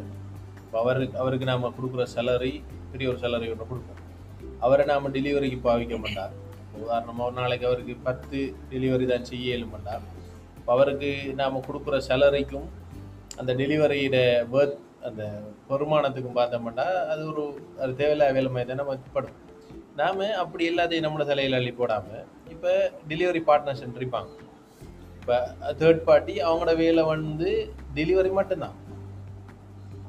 இப்போ 0.67 0.79
அவருக்கு 0.83 1.19
அவருக்கு 1.19 1.51
நாம் 1.51 1.65
கொடுக்குற 1.77 2.05
சேலரி 2.15 2.53
பெரிய 2.93 3.09
ஒரு 3.13 3.19
சேலரி 3.25 3.47
ஒன்று 3.53 3.69
கொடுப்போம். 3.71 4.01
அவரை 4.65 4.85
நாம் 4.93 5.13
டெலிவரிக்கு 5.17 5.59
பாவிக்க 5.69 5.97
மாட்டார். 6.05 6.33
உதாரணமாக 6.83 7.27
ஒரு 7.29 7.37
நாளைக்கு 7.41 7.67
அவருக்கு 7.67 7.95
பத்து 8.09 8.39
டெலிவரி 8.73 9.05
தான் 9.07 9.29
செய்ய 9.31 9.47
இயலுமெண்டா 9.51 9.95
இப்போ 10.59 10.73
அவருக்கு 10.73 11.11
நாம் 11.41 11.65
கொடுக்குற 11.67 11.97
சேலரிக்கும் 12.09 12.67
அந்த 13.37 13.53
டெலிவரியோட 13.55 14.19
வேர்த் 14.53 14.79
அந்த 15.09 15.23
வருமானத்துக்கும் 15.69 16.39
பார்த்தோம்னா 16.39 16.87
அது 17.13 17.23
ஒரு 17.33 17.45
அது 17.83 17.93
தேவையில்லாத 18.01 18.33
வேலை 18.33 18.51
மாதிரி 18.51 18.71
தானே 18.73 19.33
நாம் 20.01 20.23
அப்படி 20.43 20.65
எல்லாத்தையும் 20.71 21.05
நம்மளோட 21.07 21.27
தலையில் 21.29 21.59
அள்ளி 21.59 21.73
போடாமல் 21.73 22.25
இப்போ 22.55 22.73
டெலிவரி 23.11 23.43
பார்ட்னர்ஸ் 23.51 23.85
இருப்பாங்க 24.01 24.33
இப்போ 25.21 25.37
தேர்ட் 25.81 26.03
பார்ட்டி 26.09 26.35
அவங்களோட 26.49 26.75
வேலை 26.77 27.05
வந்து 27.05 27.51
டெலிவரி 27.95 28.33
மட்டும்தான். 28.39 28.77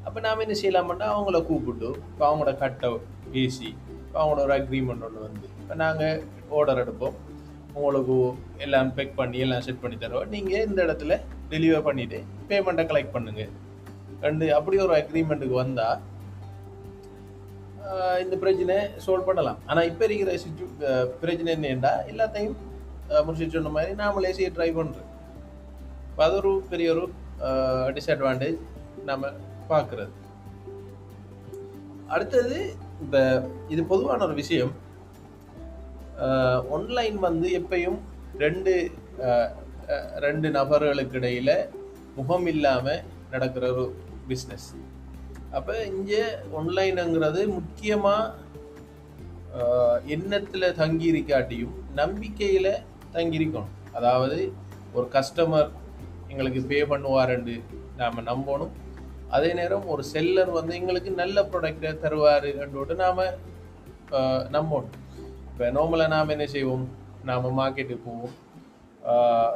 அப்போ 0.08 0.20
நாம் 0.26 0.42
என்ன 0.44 0.56
செய்யலாமட்டா 0.60 1.06
அவங்கள 1.14 1.38
கூப்பிட்டு 1.48 1.88
இப்போ 2.10 2.24
அவங்களோட 2.28 2.52
கட்டை 2.64 2.90
பேசி 3.34 3.70
இப்போ 4.04 4.18
அவங்களோட 4.22 4.44
ஒரு 4.48 4.54
அக்ரிமெண்ட் 4.58 5.06
ஒன்று 5.08 5.24
வந்து 5.28 5.48
இப்போ 5.62 5.76
நாங்கள் 5.82 6.20
ஆர்டர் 6.58 6.82
எடுப்போம். 6.84 7.16
உங்களுக்கு 7.78 8.16
எல்லாம் 8.66 8.92
பெக் 8.98 9.18
பண்ணி 9.18 9.40
எல்லாம் 9.46 9.64
செட் 9.66 9.82
பண்ணி 9.82 9.98
தருவோம். 10.04 10.30
நீங்கள் 10.36 10.64
இந்த 10.68 10.80
இடத்துல 10.86 11.16
டெலிவர் 11.52 11.88
பண்ணிவிட்டு 11.88 12.20
பேமெண்ட்டை 12.52 12.86
கலெக்ட் 12.92 13.16
பண்ணுங்கள் 13.16 13.52
ரெண்டு 14.26 14.46
அப்படி 14.58 14.78
ஒரு 14.86 14.96
அக்ரிமெண்ட்டுக்கு 15.00 15.58
வந்தால் 15.64 16.00
இந்த 18.24 18.36
பிரச்சனை 18.44 18.78
சால்வ் 19.04 19.28
பண்ணலாம். 19.28 19.60
ஆனால் 19.70 19.90
இப்போ 19.92 20.04
இருக்கிற 20.08 20.32
சிச்சு 20.44 20.66
பிரச்சனை 21.22 21.52
என்னண்டா 21.58 21.92
எல்லாத்தையும் 22.14 22.58
முடிச்சு 23.26 23.54
சொன்ன 23.58 23.74
மாதிரி 23.76 23.94
நாமளே 24.02 24.32
செய்ய 24.40 24.50
ட்ரை 24.56 24.70
பண்ணுறோம் 24.80 25.12
இப்போ 26.10 26.24
அது 26.28 26.36
ஒரு 26.42 26.52
பெரிய 26.72 26.90
ஒரு 26.96 27.06
டிஸ்அட்வான்டேஜ் 27.98 28.58
நம்ம 29.12 29.32
பார்க்குறது. 29.74 30.14
அடுத்தது 32.14 32.58
இந்த 33.04 33.18
இது 33.74 33.82
பொதுவான 33.94 34.24
ஒரு 34.28 34.36
விஷயம். 34.42 34.74
ஒன்லைன் 36.76 37.18
வந்து 37.28 37.48
எப்பயும் 37.60 38.00
ரெண்டு 38.44 38.74
ரெண்டு 40.26 40.48
நபர்களுக்கு 40.58 41.18
இடையில 41.20 41.52
முகம் 42.18 42.48
இல்லாமல் 42.54 43.04
நடக்கிற 43.34 43.66
ஒரு 43.74 43.86
பிஸ்னஸ் 44.30 44.70
அப்போ 45.58 45.74
இங்கே 45.92 46.24
ஒன்லைனுங்கிறது 46.58 47.42
முக்கியமாக 47.58 48.46
எண்ணத்தில் 50.16 50.76
தங்கி 50.82 51.08
இருக்காட்டியும் 51.12 51.76
நம்பிக்கையில் 52.00 52.74
தங்கியிருக்கணும். 53.16 53.72
அதாவது 53.98 54.40
ஒரு 54.96 55.08
கஸ்டமர் 55.16 55.70
எங்களுக்கு 56.32 56.62
பே 56.72 56.80
பண்ணுவாருன்னு 56.92 57.56
நாம் 58.02 58.28
நம்பணும். 58.32 58.74
அதே 59.36 59.50
நேரம் 59.60 59.88
ஒரு 59.94 60.04
செல்லர் 60.14 60.52
வந்து 60.58 60.74
எங்களுக்கு 60.80 61.12
நல்ல 61.22 61.38
ப்ராடக்டை 61.52 61.92
தருவார் 62.04 62.48
கண்டுவிட்டு 62.60 62.96
நாம் 63.04 63.22
நம்பணும் 64.56 64.96
இப்போ 65.52 65.66
நார்மலாக 65.78 66.14
நாம் 66.16 66.34
என்ன 66.36 66.46
செய்வோம்? 66.56 66.86
நாம் 67.30 67.48
மார்க்கெட்டுக்கு 67.60 68.08
போவோம். 68.10 68.34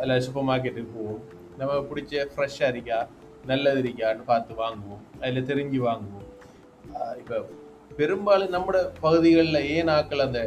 இல்லை 0.01 0.15
சூப்பர் 0.25 0.47
மார்க்கெட்டுக்கு 0.49 0.91
போவோம். 0.97 1.21
நம்ம 1.59 1.73
பிடிச்ச 1.89 2.23
ஃப்ரெஷ்ஷாக 2.33 2.71
இருக்கா? 2.73 2.99
நல்லது 3.51 3.79
இருக்கான்னு 3.83 4.23
பார்த்து 4.31 4.53
வாங்குவோம். 4.63 5.03
அதில் 5.21 5.47
தெரிஞ்சு 5.51 5.79
வாங்குவோம். 5.89 6.27
இப்போ 7.21 7.37
பெரும்பாலும் 7.99 8.53
நம்மட 8.55 8.77
பகுதிகளில் 9.05 9.67
ஏன் 9.75 9.91
ஆக்கள் 9.97 10.25
அந்த 10.27 10.41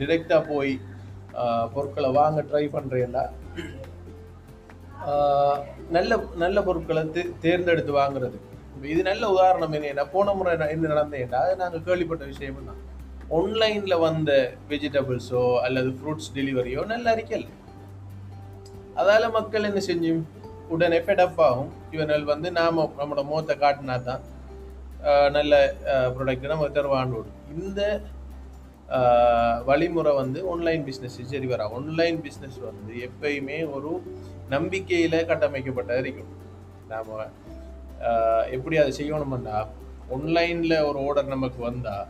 டிரெக்டாக 0.00 0.42
போய் 0.52 0.72
பொருட்களை 1.74 2.10
வாங்க 2.20 2.40
ட்ரை 2.50 2.64
பண்ணுறேன்னா 2.76 3.24
நல்ல 5.88 6.12
நல்ல 6.34 6.62
பொருட்களை 6.62 7.02
தே- 7.08 7.32
தேர்ந்தெடுத்து 7.38 7.92
வாங்குறது. 7.92 8.36
இது 8.84 9.02
நல்ல 9.02 9.30
உதாரணம் 9.30 9.72
என்னன்னா 9.72 10.04
போன 10.12 10.32
முறை 10.32 10.52
என்ன 10.68 10.88
நடந்தேன்டா 10.88 11.40
நாங்கள் 11.56 11.82
கேள்விப்பட்ட 11.82 12.24
விஷயம் 12.24 12.66
தான் 12.66 12.82
ஆன்லைனில் 13.30 13.96
வந்த 13.98 14.30
வெஜிடபிள்ஸோ 14.68 15.40
அல்லது 15.58 15.90
ஃப்ரூட்ஸ் 15.90 16.34
டெலிவரியோ 16.34 16.84
நல்லா 16.86 17.14
இருக்கல 17.14 17.46
அதால் 18.94 19.30
மக்கள் 19.30 19.62
என்ன 19.62 19.80
செஞ்சும்? 19.86 20.22
உடனே 20.68 20.98
ஃபெடப் 20.98 21.40
ஆகும். 21.40 21.72
இவர்கள் 21.90 22.24
வந்து 22.24 22.52
நாம் 22.52 22.78
நம்மளோட 22.98 23.24
முகத்தை 23.24 23.56
காட்டினா 23.56 24.02
தான் 24.02 24.22
நல்ல 25.32 25.52
ப்ராடக்ட் 26.14 26.46
நம்ம 26.46 26.68
தருவான்னு 26.68 27.20
இந்த 27.56 27.80
வழிமுறை 29.64 30.14
வந்து 30.14 30.50
ஆன்லைன் 30.50 30.84
பிஸ்னஸ் 30.84 31.18
சரி 31.24 31.46
வரா 31.46 31.66
ஆன்லைன் 31.72 32.18
பிஸ்னஸ் 32.18 32.58
வந்து 32.62 32.94
எப்பயுமே 33.06 33.58
ஒரு 33.72 33.90
நம்பிக்கையில் 34.54 35.18
கட்டமைக்கப்பட்டது 35.30 36.02
இருக்கும் 36.02 36.32
நாம் 36.92 37.12
எப்படி 38.56 38.76
அதை 38.82 38.90
செய்யணும்னா 38.98 39.58
ஒன்லைனில் 40.14 40.76
ஒரு 40.88 40.98
ஆர்டர் 41.06 41.34
நமக்கு 41.34 41.60
வந்தால் 41.68 42.06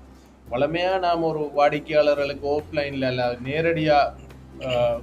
வளமையாக 0.53 0.99
நாம் 1.07 1.29
ஒரு 1.31 1.43
வாடிக்கையாளர்களுக்கு 1.59 2.47
ஆஃப்லைனில் 2.57 3.07
அல்ல 3.09 3.23
நேரடியாக 3.47 4.27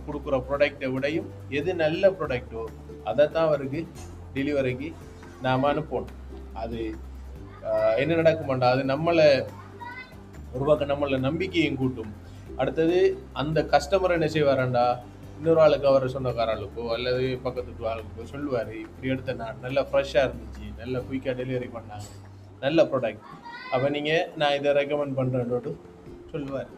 கொடுக்குற 0.05 0.35
ப்ராடக்டை 0.47 0.87
விடையும் 0.93 1.27
எது 1.59 1.73
நல்ல 1.83 2.09
ப்ராடக்டோ 2.19 2.63
அதை 3.09 3.25
தான் 3.25 3.47
அவருக்கு 3.47 3.81
டெலிவரிக்கு 4.35 4.89
நாம் 5.45 5.69
அனுப்பணும். 5.71 6.13
அது 6.61 6.79
என்ன 8.01 8.15
நடக்குமாண்டா 8.21 8.69
அது 8.75 8.83
நம்மளை 8.93 9.27
ஒரு 10.55 10.65
பக்கம் 10.69 10.91
நம்மளை 10.93 11.17
நம்பிக்கையும் 11.27 11.79
கூட்டும். 11.81 12.11
அடுத்தது 12.61 12.97
அந்த 13.41 13.59
கஸ்டமர் 13.73 14.15
என்ன 14.17 14.27
செய்வாராண்டா 14.35 14.85
இன்னொரு 15.35 15.59
ஆளுக்கு 15.61 15.87
அவர் 15.87 16.13
சொந்தக்காரர்களுக்கோ 16.13 16.83
அல்லது 16.93 17.25
பக்கத்து 17.43 17.71
வீட்டு 17.71 17.89
ஆளுக்கோ 17.91 18.25
சொல்லுவார் 18.29 18.71
இப்படி 18.77 19.09
எடுத்த 19.09 19.35
நான் 19.35 19.61
நல்லா 19.61 19.83
ஃப்ரெஷ்ஷாக 19.89 20.27
இருந்துச்சு 20.27 20.67
நல்ல 20.77 21.01
குயிக்காக 21.01 21.35
டெலிவரி 21.41 21.69
பண்ணாங்க 21.73 22.07
நல்ல 22.61 22.83
ப்ராடக்ட் 22.85 23.25
அப்போ 23.71 23.87
நீங்கள் 23.89 24.27
நான் 24.35 24.57
இதை 24.57 24.71
ரெக்கமெண்ட் 24.73 25.17
பண்ணுறேன்ட்டு 25.19 25.73
சொல்லுவார். 26.31 26.71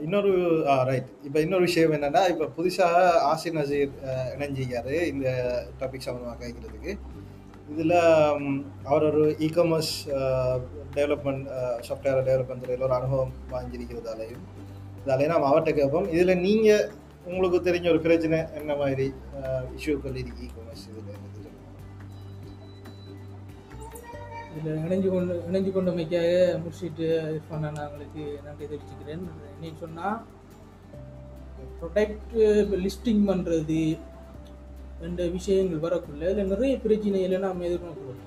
இன்னொரு 0.00 0.30
ரைட் 0.86 1.10
இப்போ 1.24 1.38
இன்னொரு 1.40 1.64
விஷயம் 1.64 1.92
என்னென்னா 1.92 2.22
இப்போ 2.28 2.46
புதுசாக 2.56 2.96
ஆசிர் 3.28 3.56
நசீர் 3.56 3.92
ஆஹ் 4.06 4.30
இணைஞ்சிக்காரு 4.34 4.94
இந்த 5.08 5.28
டாபிக் 5.80 6.06
சம்மந்தமாக 6.06 6.38
கேட்குறதுக்கு 6.42 6.92
இதில் 7.72 7.96
அவர் 8.90 9.06
ஒரு 9.10 9.22
e 9.46 9.48
commerce 9.56 9.94
development 10.96 11.46
software 11.86 12.26
development 12.28 12.64
துறையில் 12.64 12.86
ஒரு 12.88 12.96
அனுபவம் 12.98 13.32
வாங்கியிருக்கிறதாலையும் 13.54 14.44
இதாலே 15.00 15.30
நாம் 15.32 15.48
அவர்கிட்ட 15.50 15.72
கேட்போம். 15.78 16.10
இதில் 16.14 16.42
நீங்கள் 16.46 16.84
உங்களுக்கு 17.30 17.58
தெரிஞ்ச 17.68 17.86
ஒரு 17.94 18.00
பிரச்சனை 18.06 18.38
என்ன 18.60 18.72
மாதிரி 18.82 19.06
இஷ்யூக்கள் 19.78 20.20
இருக்கு 20.22 20.46
இ 20.46 20.50
காமர்ஸ் 20.56 20.86
இதில்? 20.90 21.20
இதில் 24.56 24.82
இணைஞ்சு 24.84 25.08
கொண்டு 25.14 25.34
இணைஞ்சு 25.48 25.70
கொண்டமைக்காக 25.76 26.32
முடிச்சுட்டு 26.62 27.06
பண்ண 27.48 27.70
நான் 27.76 27.88
உங்களுக்கு 27.88 28.24
நன்றி 28.46 28.64
தெரிவிச்சுக்கிறேன். 28.64 29.24
என்னன்னு 29.52 29.80
சொன்னால் 29.84 30.18
ப்ரொடக்ட் 31.80 32.34
லிஸ்டிங் 32.84 33.24
பண்ணுறது 33.30 33.80
என்ற 35.06 35.20
விஷயங்கள் 35.36 35.84
வரக்குள்ள 35.86 36.22
இதில் 36.30 36.50
நிறைய 36.54 36.74
பிரச்சனைகளை 36.84 37.38
நாம் 37.46 37.64
எதிர்நோக்கிறோம். 37.68 38.20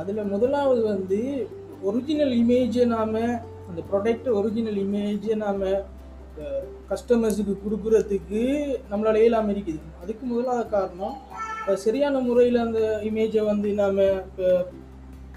அதில் 0.00 0.30
முதலாவது 0.34 0.80
வந்து 0.92 1.18
ஒரிஜினல் 1.88 2.34
இமேஜை 2.42 2.84
நாம் 2.94 3.16
அந்த 3.68 3.80
ப்ராடக்ட் 3.90 4.28
ஒரிஜினல் 4.38 4.78
இமேஜை 4.86 5.34
நாம் 5.44 5.62
கஸ்டமர்ஸுக்கு 6.90 7.54
கொடுக்குறதுக்கு 7.64 8.40
நம்மளால் 8.90 9.20
இயலாமல் 9.22 9.52
இருக்குது. 9.54 9.82
அதுக்கு 10.02 10.24
முதலாவது 10.30 10.66
காரணம் 10.76 11.16
சரியான 11.84 12.20
முறையில் 12.28 12.58
அந்த 12.64 12.80
இமேஜை 13.08 13.42
வந்து 13.50 13.68
நாம் 13.82 14.00
இப்போ 14.28 14.48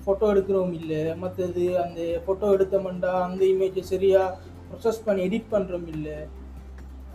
ஃபோட்டோ 0.04 0.28
எடுக்கிறோம் 0.34 0.74
இல்லை 0.80 1.02
மற்றது 1.22 1.64
அந்த 1.84 2.02
ஃபோட்டோ 2.26 2.50
எடுத்தோம்டா 2.56 3.14
அந்த 3.28 3.42
இமேஜை 3.54 3.84
சரியாக 3.94 4.36
ப்ரொசஸ் 4.70 5.06
பண்ணி 5.06 5.22
எடிட் 5.28 5.54
பண்ணுறோம் 5.54 5.88
இல்லை 5.94 6.18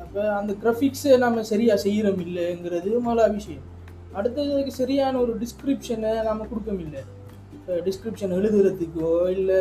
அப்போ 0.03 0.23
அந்த 0.41 0.53
கிராஃபிக்ஸை 0.63 1.15
நம்ம 1.25 1.43
சரியாக 1.53 1.79
செய்கிறோம் 1.87 2.21
இல்லைங்கிறது 2.27 2.91
முதலா 3.07 3.27
விஷயம். 3.39 3.67
அடுத்தது 4.19 4.49
அதுக்கு 4.55 4.73
சரியான 4.83 5.15
ஒரு 5.25 5.33
டிஸ்கிரிப்ஷனை 5.43 6.13
நம்ம 6.29 6.47
கொடுக்கோம் 6.51 6.81
இல்லை 6.87 7.03
இப்போ 7.57 7.75
டிஸ்கிரிப்ஷன் 7.87 8.35
எழுதுறதுக்கோ 8.39 9.11
இல்லை 9.37 9.61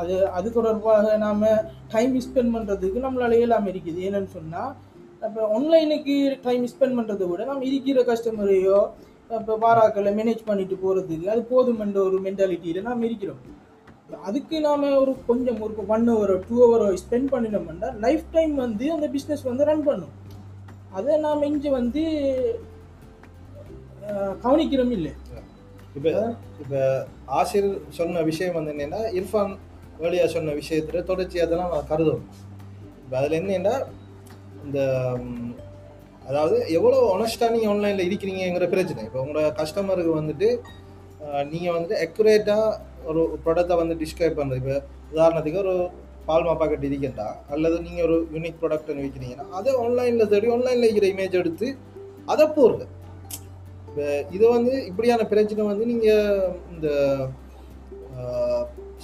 அது 0.00 0.14
அது 0.38 0.48
தொடர்பாக 0.58 1.16
நாம் 1.24 1.44
டைம் 1.94 2.14
ஸ்பெண்ட் 2.26 2.54
பண்ணுறதுக்கு 2.54 3.04
நம்மளால 3.06 3.38
இயலாமல் 3.40 3.72
இருக்குது. 3.72 4.00
என்னென்னு 4.08 4.32
சொன்னால் 4.38 4.72
இப்போ 5.26 5.42
ஆன்லைனுக்கு 5.56 6.14
டைம் 6.46 6.64
ஸ்பெண்ட் 6.72 6.98
பண்ணுறதை 6.98 7.26
விட 7.30 7.44
நம்ம 7.50 7.66
இருக்கிற 7.70 8.04
கஸ்டமரையோ 8.10 8.78
இப்போ 9.38 9.56
வாராக்களை 9.64 10.12
மேனேஜ் 10.18 10.48
பண்ணிட்டு 10.50 10.76
போகிறதுக்கு 10.84 11.26
அது 11.34 11.42
போதுமென்ற 11.52 11.98
ஒரு 12.08 12.18
மென்டாலிட்டியில் 12.26 12.86
நாம் 12.88 13.04
இருக்கிறோம். 13.08 13.42
அதுக்கு 14.28 14.56
நாம் 14.66 14.84
ஒரு 15.02 15.12
கொஞ்சம் 15.28 15.60
ஒரு 15.64 15.74
ஒன் 15.94 16.06
ஹவரோ 16.12 16.36
டூ 16.48 16.56
ஹவரோ 16.62 16.86
ஸ்பெண்ட் 17.02 17.30
பண்ணினோம்னா 17.34 17.90
லைஃப் 18.04 18.26
டைம் 18.36 18.54
வந்து 18.64 18.86
அந்த 18.96 19.06
பிஸ்னஸ் 19.14 19.44
வந்து 19.50 19.68
ரன் 19.70 19.86
பண்ணும். 19.88 20.14
அதை 20.98 21.16
நாம் 21.26 21.48
இங்கே 21.50 21.70
வந்து 21.78 22.02
கவனிக்கிறோம் 24.44 24.92
இல்லை 24.98 25.12
இப்போ 25.96 26.10
இப்போ 26.62 26.80
ஆசிர் 27.40 27.68
சொன்ன 27.98 28.22
விஷயம் 28.30 28.56
வந்து 28.58 28.72
என்னென்னா 28.74 29.00
இர்ஃபான் 29.18 29.54
வேலையா 30.02 30.26
சொன்ன 30.34 30.54
விஷயத்துல 30.60 31.02
தொடர்ச்சியாக 31.10 31.46
அதெல்லாம் 31.46 31.72
நான் 31.74 31.90
கருதும் 31.92 32.24
இப்போ 33.04 33.16
அதில் 33.20 33.38
என்னென்னா 33.40 33.74
இந்த 34.64 34.78
அதாவது 36.30 36.56
எவ்வளோ 36.76 36.98
ஒனஸ்டாக 37.14 37.52
நீங்கள் 37.54 37.70
ஆன்லைனில் 37.72 38.06
இருக்கிறீங்கிற 38.08 38.66
பிரச்சனை. 38.74 39.04
இப்போ 39.08 39.20
உங்களோட 39.24 39.48
கஸ்டமருக்கு 39.60 40.12
வந்துட்டு 40.20 40.48
நீங்கள் 41.52 41.74
வந்துட்டு 41.76 42.00
அக்யூரேட்டாக 42.04 42.78
ஒரு 43.08 43.20
ப்ராடக்டை 43.44 43.76
வந்து 43.82 43.94
டிஸ்கிரைப் 44.02 44.38
பண்ணுறது 44.38 44.60
இப்போ 44.62 44.76
உதாரணத்துக்கு 45.14 45.62
ஒரு 45.64 45.74
பால்மா 46.28 46.54
பாக்கெட் 46.60 46.88
இருக்கேன்டா 46.88 47.28
அல்லது 47.54 47.76
நீங்கள் 47.86 48.06
ஒரு 48.06 48.16
யூனிக் 48.34 48.58
ப்ராடக்ட் 48.62 48.90
விற்கிறீங்கன்னா 49.04 49.46
அதை 49.58 49.70
ஆன்லைனில் 49.84 50.30
தேடி 50.32 50.50
ஆன்லைனில் 50.56 50.86
இருக்கிற 50.88 51.08
இமேஜ் 51.14 51.40
எடுத்து 51.42 51.68
அதை 52.32 52.44
போடுறது 52.56 52.86
இப்போ 53.88 54.04
இது 54.36 54.44
வந்து 54.56 54.72
இப்படியான 54.90 55.22
பிரச்சனை 55.30 55.62
வந்து 55.70 55.86
நீங்கள் 55.92 56.52
இந்த 56.74 56.88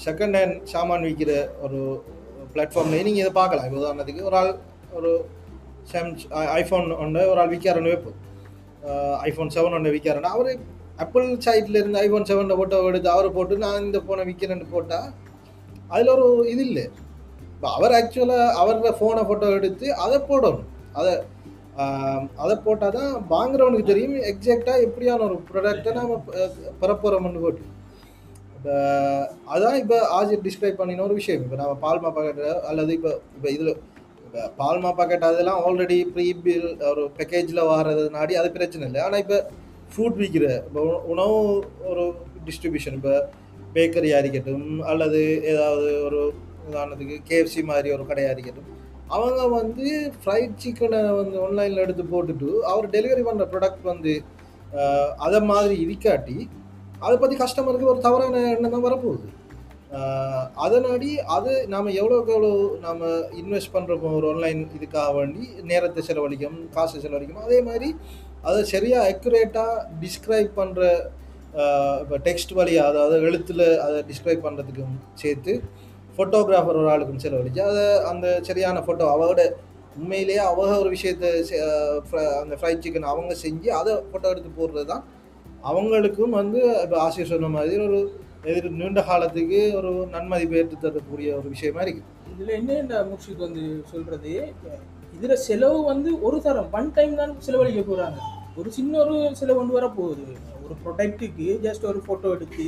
செகண்ட் 0.05 0.37
ஹேண்ட் 0.39 0.57
சாமான் 0.73 1.07
விற்கிற 1.09 1.33
ஒரு 1.67 1.81
பிளாட்ஃபார்ம்லேயே 2.53 3.07
நீங்கள் 3.09 3.23
இதை 3.25 3.33
பார்க்கலாம். 3.41 3.67
இப்போ 3.69 3.79
உதாரணத்துக்கு 3.83 4.29
ஒரு 4.29 4.37
ஆள் 4.41 4.53
ஒரு 4.99 5.11
சாம் 5.91 6.11
ஐஃபோன் 6.61 6.87
ஒன்று 7.03 7.23
ஒரு 7.33 7.41
ஆள் 7.43 7.53
விற்காரன்னு 7.55 7.93
வைப்போம். 7.95 8.19
ஐஃபோன் 9.29 9.53
செவன் 9.57 9.77
ஒன்று 9.79 9.95
விற்காரன்னா 9.97 10.33
அவர் 10.37 10.51
ஆப்பிள் 11.05 11.27
சைட்ல 11.47 11.81
இருந்து 11.81 12.01
ஐஃபோன் 12.05 12.29
செவன் 12.31 12.57
ஃபோட்டோ 12.59 12.77
எடுத்து 12.91 13.09
அவரை 13.15 13.31
போட்டு 13.37 13.55
நான் 13.65 13.85
இந்த 13.87 13.99
ஃபோனை 14.05 14.25
விற்கிறேன்னு 14.29 14.75
போட்டால் 14.75 15.09
அதில் 15.93 16.13
ஒரு 16.17 16.27
இது 16.53 16.63
இல்லை. 16.69 16.85
இப்போ 17.55 17.69
அவர் 17.77 17.95
ஆக்சுவலாக 17.99 18.55
அவரோட 18.61 18.91
ஃபோனை 18.99 19.23
ஃபோட்டோ 19.29 19.49
எடுத்து 19.59 19.87
அதை 20.05 20.19
போடணும். 20.31 20.69
அதை 20.99 21.13
அதை 22.43 22.55
போட்டால் 22.67 22.95
தான் 22.99 23.11
வாங்குறவனுக்கு 23.33 23.91
தெரியும் 23.91 24.15
எக்ஸாக்டாக 24.31 24.85
எப்படியான 24.87 25.25
ஒரு 25.29 25.37
ப்ராடக்டை 25.49 25.93
நாம் 25.99 26.13
பெறப்போகிறோம்னு 26.83 27.43
போட்டு. 27.45 27.65
இப்போ 28.57 28.77
அதான் 29.55 29.77
இப்போ 29.83 29.99
ஆஜி 30.19 30.37
டிஸ்கிரைப் 30.47 30.81
பண்ணின 30.81 31.05
ஒரு 31.09 31.17
விஷயம். 31.21 31.43
இப்போ 31.47 31.59
நம்ம 31.63 31.75
பால்மா 31.85 32.11
பாக்கெட் 32.17 32.41
அல்லது 32.71 32.91
இப்போ 32.99 33.11
இப்போ 33.37 33.49
இதில் 33.57 33.73
இப்போ 34.25 34.41
பால்மா 34.61 34.91
பாக்கெட் 35.01 35.29
அதெல்லாம் 35.31 35.61
ஆல்ரெடி 35.67 35.99
ப்ரீ 36.15 36.27
பில் 36.47 36.67
ஒரு 36.93 37.05
பேக்கேஜில் 37.19 37.63
வாரது 37.73 38.05
நாடி 38.17 38.35
அது 38.41 38.51
பிரச்சனை 38.57 38.87
இல்லை. 38.89 39.03
ஆனால் 39.07 39.23
இப்போ 39.25 39.39
ஃபுட் 39.93 40.17
விற்கிற 40.17 40.47
இப்போ 40.67 40.83
உணவு 41.05 41.39
ஒரு 41.85 42.05
டிஸ்ட்ரிபியூஷன் 42.45 42.93
இப்போ 42.93 43.15
பேக்கரியாக 43.75 44.23
இருக்கட்டும் 44.23 44.69
அல்லது 44.83 45.21
ஏதாவது 45.45 45.89
ஒரு 46.05 46.21
உதாரணத்துக்கு 46.69 47.17
கேஎஃப்சி 47.29 47.63
மாதிரி 47.63 47.89
ஒரு 47.93 48.05
கடையாக 48.07 48.35
இருக்கட்டும் 48.35 48.71
அவங்க 49.11 49.43
வந்து 49.49 49.89
ஃப்ரைட் 50.23 50.57
சிக்கனை 50.59 51.01
வந்து 51.13 51.37
ஆன்லைனில் 51.41 51.83
எடுத்து 51.83 52.05
போட்டுட்டு 52.05 52.49
அவர் 52.65 52.87
டெலிவரி 52.91 53.23
பண்ணுற 53.23 53.45
ப்ராடக்ட் 53.45 53.85
வந்து 53.85 54.15
அதை 55.17 55.41
மாதிரி 55.43 55.77
இருக்காட்டி 55.85 56.39
அதை 57.03 57.17
பற்றி 57.17 57.37
கஸ்டமருக்கு 57.37 57.91
ஒரு 57.91 58.01
தவறான 58.01 58.41
எண்ணம் 58.53 58.75
தான் 58.75 58.87
வரப்போகுது. 58.87 59.27
அதனாடி 60.57 61.11
அது 61.27 61.53
நாம் 61.69 61.97
எவ்வளோக்கு 62.01 62.33
எவ்வளோ 62.33 62.53
நாம் 62.81 63.03
இன்வெஸ்ட் 63.37 63.75
பண்ணுறப்போ 63.75 64.09
ஒரு 64.13 64.27
ஆன்லைன் 64.29 64.63
இதுக்காக 64.77 65.11
வேண்டி 65.15 65.45
நேரத்தை 65.63 66.03
செலவழிக்கும் 66.03 66.59
காசு 66.75 66.97
செலவழிக்கும் 67.01 67.45
அதே 67.45 67.59
மாதிரி 67.63 67.89
அதை 68.47 68.61
சரியாக 68.71 69.09
அக்யூரேட்டாக 69.11 69.73
டிஸ்கிரைப் 70.03 70.51
பண்ணுற 70.59 70.83
இப்போ 72.03 72.17
டெக்ஸ்ட் 72.27 72.53
வழியாக 72.57 72.91
அதாவது 72.93 73.17
எழுத்தில் 73.27 73.65
அதை 73.85 73.99
டிஸ்கிரைப் 74.09 74.45
பண்ணுறதுக்கும் 74.45 74.93
சேர்த்து 75.21 75.53
ஃபோட்டோகிராஃபர் 76.17 76.79
ஒரு 76.79 76.91
ஆளுக்கும் 76.93 77.23
செலவழிச்சு 77.23 77.63
அதை 77.67 77.83
அந்த 78.11 78.27
சரியான 78.47 78.83
ஃபோட்டோ 78.85 79.07
அவரோட 79.15 79.43
உண்மையிலேயே 79.97 80.41
அவங்க 80.47 80.75
ஒரு 80.79 80.91
விஷயத்தை 80.95 81.29
செ- 81.49 81.61
அந்த 82.41 82.55
ஃப்ரைட் 82.59 82.85
சிக்கன் 82.85 83.11
அவங்க 83.13 83.35
செஞ்சு 83.43 83.69
அதை 83.77 83.93
ஃபோட்டோ 84.07 84.31
எடுத்து 84.33 84.51
போடுறது 84.55 84.87
தான் 84.87 85.05
அவங்களுக்கும் 85.65 86.37
வந்து 86.39 86.61
இப்போ 86.83 86.97
ஆசிரியர் 87.03 87.33
சொன்ன 87.33 87.51
மாதிரி 87.55 87.77
ஒரு 87.87 87.99
எதிர் 88.47 88.77
நீண்ட 88.77 89.01
காலத்துக்கு 89.07 89.61
ஒரு 89.79 89.91
நன்மதிப்பு 90.13 90.59
ஏற்று 90.59 90.77
தரக்கூடிய 90.83 91.29
ஒரு 91.39 91.49
விஷயமா 91.55 91.81
இருக்குது 91.85 92.07
இதில் 92.33 92.53
என்ன 92.59 93.01
முக்ஷித் 93.09 93.45
வந்து 93.47 93.63
சொல்கிறது 93.91 94.33
இதில் 95.17 95.43
செலவு 95.45 95.79
வந்து 95.89 96.11
ஒரு 96.23 96.39
தரம் 96.43 96.73
ஒன் 96.75 96.91
டைம் 96.97 97.21
தான் 97.21 97.33
செலவழிக்க 97.45 97.83
போகிறாங்க 97.85 98.19
ஒரு 98.61 98.69
சின்ன 98.77 98.93
ஒரு 99.05 99.17
செலவு 99.39 99.59
கொண்டு 99.59 99.75
வர 99.77 99.87
போகுது. 99.97 100.27
ஒரு 100.65 100.75
ப்ரொடக்ட்டுக்கு 100.85 101.47
ஜஸ்ட் 101.65 101.85
ஒரு 101.91 101.99
ஃபோட்டோ 102.05 102.29
எடுத்து 102.37 102.67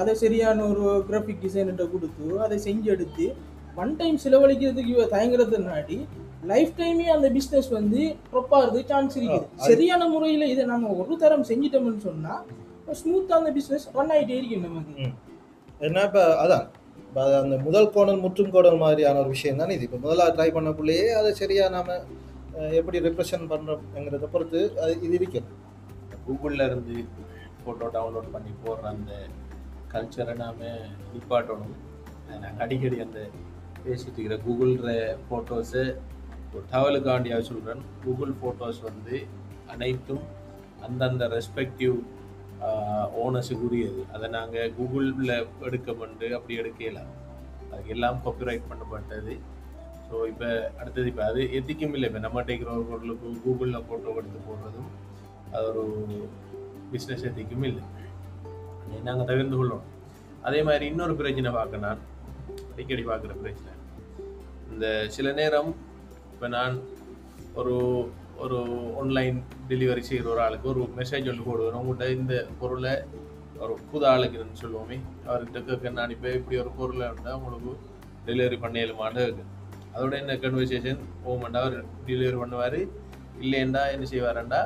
அதை 0.00 0.12
சரியான 0.22 0.64
ஒரு 0.72 0.84
கிராஃபிக் 1.08 1.44
டிசைன்கிட்ட 1.44 1.84
கொடுத்து 1.94 2.26
அதை 2.44 2.56
செஞ்சு 2.66 2.88
எடுத்து 2.94 3.26
ஒன் 3.82 3.94
டைம் 4.00 4.18
செலவழிக்கிறதுக்கு 4.24 4.94
இவ 4.96 5.04
தயங்குறதுனாடி 5.14 5.96
லைஃப் 6.50 6.74
டைமே 6.80 7.06
அந்த 7.14 7.26
பிஸ்னஸ் 7.36 7.70
வந்து 7.78 8.00
ப்ரொப்பாகிறது 8.32 8.80
சான்ஸ் 8.90 9.16
இருக்குது. 9.16 9.48
சரியான 9.68 10.02
முறையில் 10.14 10.46
இதை 10.52 10.64
நம்ம 10.72 10.92
ஒரு 11.00 11.16
தரம் 11.22 11.48
செஞ்சிட்டோம்னு 11.50 12.04
சொன்னால் 12.08 12.44
ஸ்மூத்தாக 13.00 13.40
அந்த 13.40 13.50
பிஸ்னஸ் 13.58 13.86
ரன் 13.96 14.12
ஆகிட்டே 14.14 14.36
இருக்கும் 14.38 14.64
நமக்கு. 14.68 15.08
என்ன 15.88 16.04
இப்போ 16.08 16.22
அதான் 16.44 16.64
இப்போ 17.02 17.22
அந்த 17.42 17.56
முதல் 17.66 17.92
கோணல் 17.94 18.22
முற்றும் 18.24 18.52
கோணல் 18.54 18.82
மாதிரியான 18.84 19.20
ஒரு 19.22 19.30
விஷயம் 19.36 19.60
தானே 19.62 19.74
இது. 19.76 19.86
இப்போ 19.88 19.98
முதலாக 20.04 20.34
ட்ரை 20.36 20.48
பண்ணக்குள்ளேயே 20.56 21.06
அதை 21.20 21.30
சரியாக 21.42 21.74
நாம 21.76 21.98
எப்படி 22.78 22.98
ரெப்ரசன்ட் 23.06 23.50
பண்ணுறோங்கிறத 23.52 24.28
பொறுத்து 24.32 24.60
அது 24.82 24.94
இது 25.06 25.14
இருக்குது 25.20 25.58
கூகுளில் 26.26 26.66
இருந்து 26.68 26.96
ஃபோட்டோ 27.62 27.86
டவுன்லோட் 27.96 28.34
பண்ணி 28.34 28.52
போடுற 28.64 28.86
அந்த 28.94 29.12
கல்ச்சரை 29.92 30.34
நாம் 30.42 30.60
நிப்பாட்டணும். 31.12 31.76
நாங்கள் 32.28 32.62
அடிக்கடி 32.64 32.98
அந்த 33.06 33.20
பேசிட்டு 33.84 34.18
இருக்கிற 34.18 34.36
கூகுள்ற 34.46 34.90
ஃபோட்டோஸை 35.26 35.84
ஒரு 36.54 36.64
தகவலுக்காண்டியாக 36.72 37.44
சொல்கிறேன் 37.50 37.82
கூகுள் 38.04 38.34
ஃபோட்டோஸ் 38.40 38.80
வந்து 38.88 39.16
அனைத்தும் 39.74 40.24
அந்தந்த 40.86 41.24
ரெஸ்பெக்டிவ் 41.36 41.96
ஓனர்ஸுக்கு 43.22 43.66
உரியது. 43.68 44.02
அதை 44.14 44.28
நாங்கள் 44.36 44.74
கூகுளில் 44.78 45.34
எடுக்க 45.68 45.92
வந்து 46.04 46.26
அப்படி 46.38 46.54
எடுக்கலாம் 46.62 47.10
அதுக்கு 47.70 47.94
எல்லாம் 47.96 48.20
காப்பிரைட் 48.24 48.68
பண்ணப்பட்டது. 48.70 49.34
ஸோ 50.10 50.16
இப்போ 50.32 50.48
அடுத்தது 50.80 51.06
இப்போ 51.12 51.22
அது 51.30 51.40
எத்திக்கும் 51.58 51.94
இல்லை. 51.96 52.06
இப்போ 52.10 52.20
நம்ம 52.26 52.42
டேக்கிற 52.48 52.70
ஒரு 52.76 52.84
பொருளுக்கு 52.90 53.28
கூகுளில் 53.44 53.84
ஃபோட்டோ 53.88 54.14
எடுத்து 54.20 54.40
போடுறதும் 54.46 54.90
அது 55.56 55.66
ஒரு 55.70 55.84
பிஸ்னஸ் 56.92 57.26
எத்திக்கும் 57.28 57.66
இல்லை. 57.70 57.84
நாங்கள் 59.08 59.28
தவிர்த்து 59.30 59.56
கொள்ளணும். 59.56 59.84
அதே 60.48 60.60
மாதிரி 60.68 60.84
இன்னொரு 60.92 61.14
பிரச்சனை 61.20 61.50
பார்க்க 61.58 61.84
நான் 61.86 62.00
அடிக்கடி 62.72 63.02
பார்க்குற 63.10 63.32
பிரச்சனை. 63.42 63.72
இந்த 64.72 64.86
சில 65.16 65.28
நேரம் 65.40 65.70
இப்போ 66.32 66.48
நான் 66.56 66.74
ஒரு 67.60 67.74
ஒரு 68.44 68.58
ஆன்லைன் 69.00 69.38
டெலிவரி 69.70 70.02
செய்கிற 70.08 70.28
ஒரு 70.34 70.40
ஆளுக்கு 70.44 70.70
ஒரு 70.72 70.82
மெசேஜ் 70.98 71.30
ஒன்று 71.30 71.48
போடுவேன் 71.48 71.78
உங்கள்கிட்ட 71.80 72.06
இந்த 72.18 72.34
பொருளை 72.60 72.92
ஒரு 73.64 73.74
புது 73.90 74.06
ஆளுக்குன்னு 74.12 74.60
சொல்லுவோமே 74.62 74.96
அவர்கிட்ட 75.28 75.60
கேட்க 75.68 75.90
நான் 75.98 76.14
இப்போ 76.16 76.28
இப்படி 76.38 76.58
ஒரு 76.64 76.70
பொருளை 76.78 77.06
இருந்தால் 77.10 77.36
உங்களுக்கு 77.38 77.72
டெலிவரி 78.28 78.58
பண்ணலுமான்னு 78.64 79.24
இருக்குது 79.26 79.58
அதோட 79.94 80.12
என்ன 80.22 80.34
கன்வர்சேஷன் 80.44 81.00
போகமாட்டா 81.24 81.60
அவர் 81.64 81.76
டெலிவரி 82.08 82.38
பண்ணுவார். 82.42 82.80
இல்லைண்டா 83.44 83.82
என்ன 83.94 84.06
செய்வாரண்டா 84.12 84.60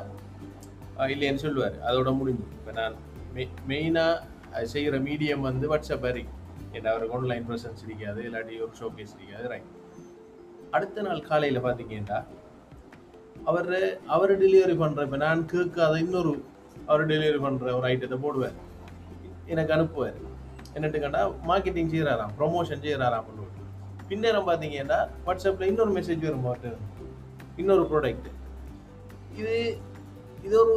இல்லைன்னு 1.13 1.43
சொல்லுவார். 1.45 1.75
அதோட 1.87 2.09
முடிஞ்சு. 2.19 2.45
இப்போ 2.57 2.73
நான் 2.79 2.95
மெ 3.35 3.43
மெயினாக 3.71 4.63
செய்கிற 4.73 4.97
மீடியம் 5.07 5.47
வந்து 5.49 5.65
வாட்ஸ்அப் 5.71 6.05
வரி. 6.07 6.23
ஏன்னா 6.75 6.89
அவருக்கு 6.93 7.15
ஆன்லைன் 7.17 7.45
ப்ரெசன்ஸ் 7.47 7.83
இருக்காது 7.87 8.21
இல்லாட்டி 8.27 8.55
ஒரு 8.65 8.73
ஷோகேஸ் 8.79 9.15
இருக்காது 9.17 9.47
ரைட் 9.53 9.71
அடுத்த 10.75 11.03
நாள் 11.07 11.27
காலையில் 11.29 11.65
பார்த்தீங்கன்னா 11.65 12.19
அவர் 13.49 13.69
அவர் 14.15 14.31
டெலிவரி 14.43 14.75
பண்ணுற 14.83 15.03
இப்போ 15.07 15.19
நான் 15.25 15.41
கேட்காத 15.53 15.99
இன்னொரு 16.05 16.31
அவர் 16.89 17.03
டெலிவரி 17.11 17.39
பண்ணுற 17.45 17.73
ஒரு 17.79 17.85
ஐட்டத்தை 17.91 18.17
போடுவார். 18.23 18.57
எனக்கு 19.53 19.73
அனுப்புவார். 19.75 20.17
என்னட்டு 20.75 21.01
கேட்டால் 21.03 21.33
மார்க்கெட்டிங் 21.49 21.91
செய்கிறாராம் 21.93 22.33
ப்ரொமோஷன் 22.39 22.83
செய்கிறாராம் 22.85 23.27
பண்ணுவார் 23.27 23.44
பின்னேரம் 24.09 24.47
பார்த்தீங்கன்னா 24.49 24.99
வாட்ஸ்அப்பில் 25.27 25.69
இன்னொரு 25.71 25.93
மெசேஜ் 25.97 26.25
வரும் 26.27 26.47
இன்னொரு 27.61 27.83
ப்ராடக்ட் 27.91 28.29
இது 29.41 29.55
இது 30.47 30.55
ஒரு 30.63 30.75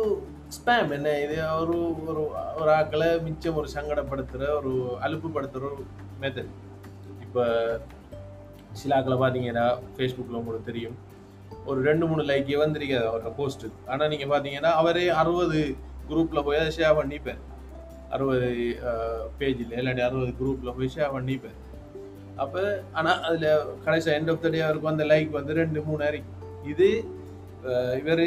ஸ்பேம் 0.57 0.93
என்ன? 0.97 1.09
இது 1.25 1.35
ஒரு 1.63 1.75
ஒரு 2.11 2.23
ஒரு 2.61 2.71
ஆக்களை 2.77 3.09
மிச்சம் 3.27 3.59
ஒரு 3.61 3.69
சங்கடப்படுத்துகிற 3.75 4.47
ஒரு 4.61 4.73
அலுப்புப்படுத்துகிற 5.07 5.67
ஒரு 5.73 5.85
மெத்தட் 6.23 6.55
இப்போ 7.25 7.45
சில 8.81 8.97
ஆக்களை 8.99 9.17
பார்த்தீங்கன்னா 9.23 9.67
ஃபேஸ்புக்கில் 9.97 10.41
உங்களுக்கு 10.41 10.71
தெரியும். 10.71 10.97
ஒரு 11.69 11.79
ரெண்டு 11.89 12.05
மூணு 12.11 12.23
லைக்கே 12.31 12.59
வந்திருக்காது 12.63 13.09
அவரோட 13.11 13.31
போஸ்ட்டு 13.39 13.73
ஆனால் 13.93 14.11
நீங்கள் 14.13 14.31
பார்த்தீங்கன்னா 14.33 14.73
அவரே 14.81 15.05
அறுபது 15.21 15.61
குரூப்பில் 16.11 16.45
போய் 16.47 16.61
அதை 16.63 16.71
ஷேர் 16.79 16.99
பண்ணிப்பார். 17.01 17.41
அறுபது 18.15 18.49
பேஜில் 19.41 19.75
இல்லாட்டி 19.81 20.05
அறுபது 20.09 20.33
குரூப்பில் 20.41 20.77
போய் 20.79 20.95
ஷேர் 20.97 21.15
பண்ணிப்பார். 21.17 21.59
அப்போ 22.43 22.63
ஆனால் 22.99 23.21
அதில் 23.29 23.47
கடைசி 23.85 24.09
எண்ட் 24.17 24.31
ஆஃப் 24.33 24.43
த 24.45 24.51
டே 24.55 24.61
அவருக்கு 24.67 24.93
அந்த 24.93 25.05
லைக் 25.13 25.31
வந்து 25.39 25.53
ரெண்டு 25.61 25.81
மூணு 25.89 26.03
அறிக்கை 26.09 26.33
இது 26.73 26.89
இவர் 28.01 28.25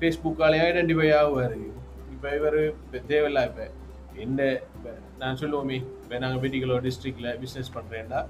ஃபேஸ்புக்காலேயே 0.00 0.64
ஐடென்டிஃபை 0.70 1.08
ஆகுவார். 1.20 1.56
இப்போ 2.14 2.28
இவர் 2.38 2.58
தேவையில்ல 3.12 3.42
இப்போ 3.50 3.64
என்ன 4.24 4.40
இப்போ 4.76 4.90
நான் 5.22 5.38
சொல்லுவோமே 5.42 5.76
இப்போ 6.02 6.16
நாங்கள் 6.24 6.42
பெட்டிகுலோ 6.44 6.76
டிஸ்ட்ரிக்டில் 6.86 7.30
பிஸ்னஸ் 7.42 7.74
பண்ணுறேன்டா 7.76 8.20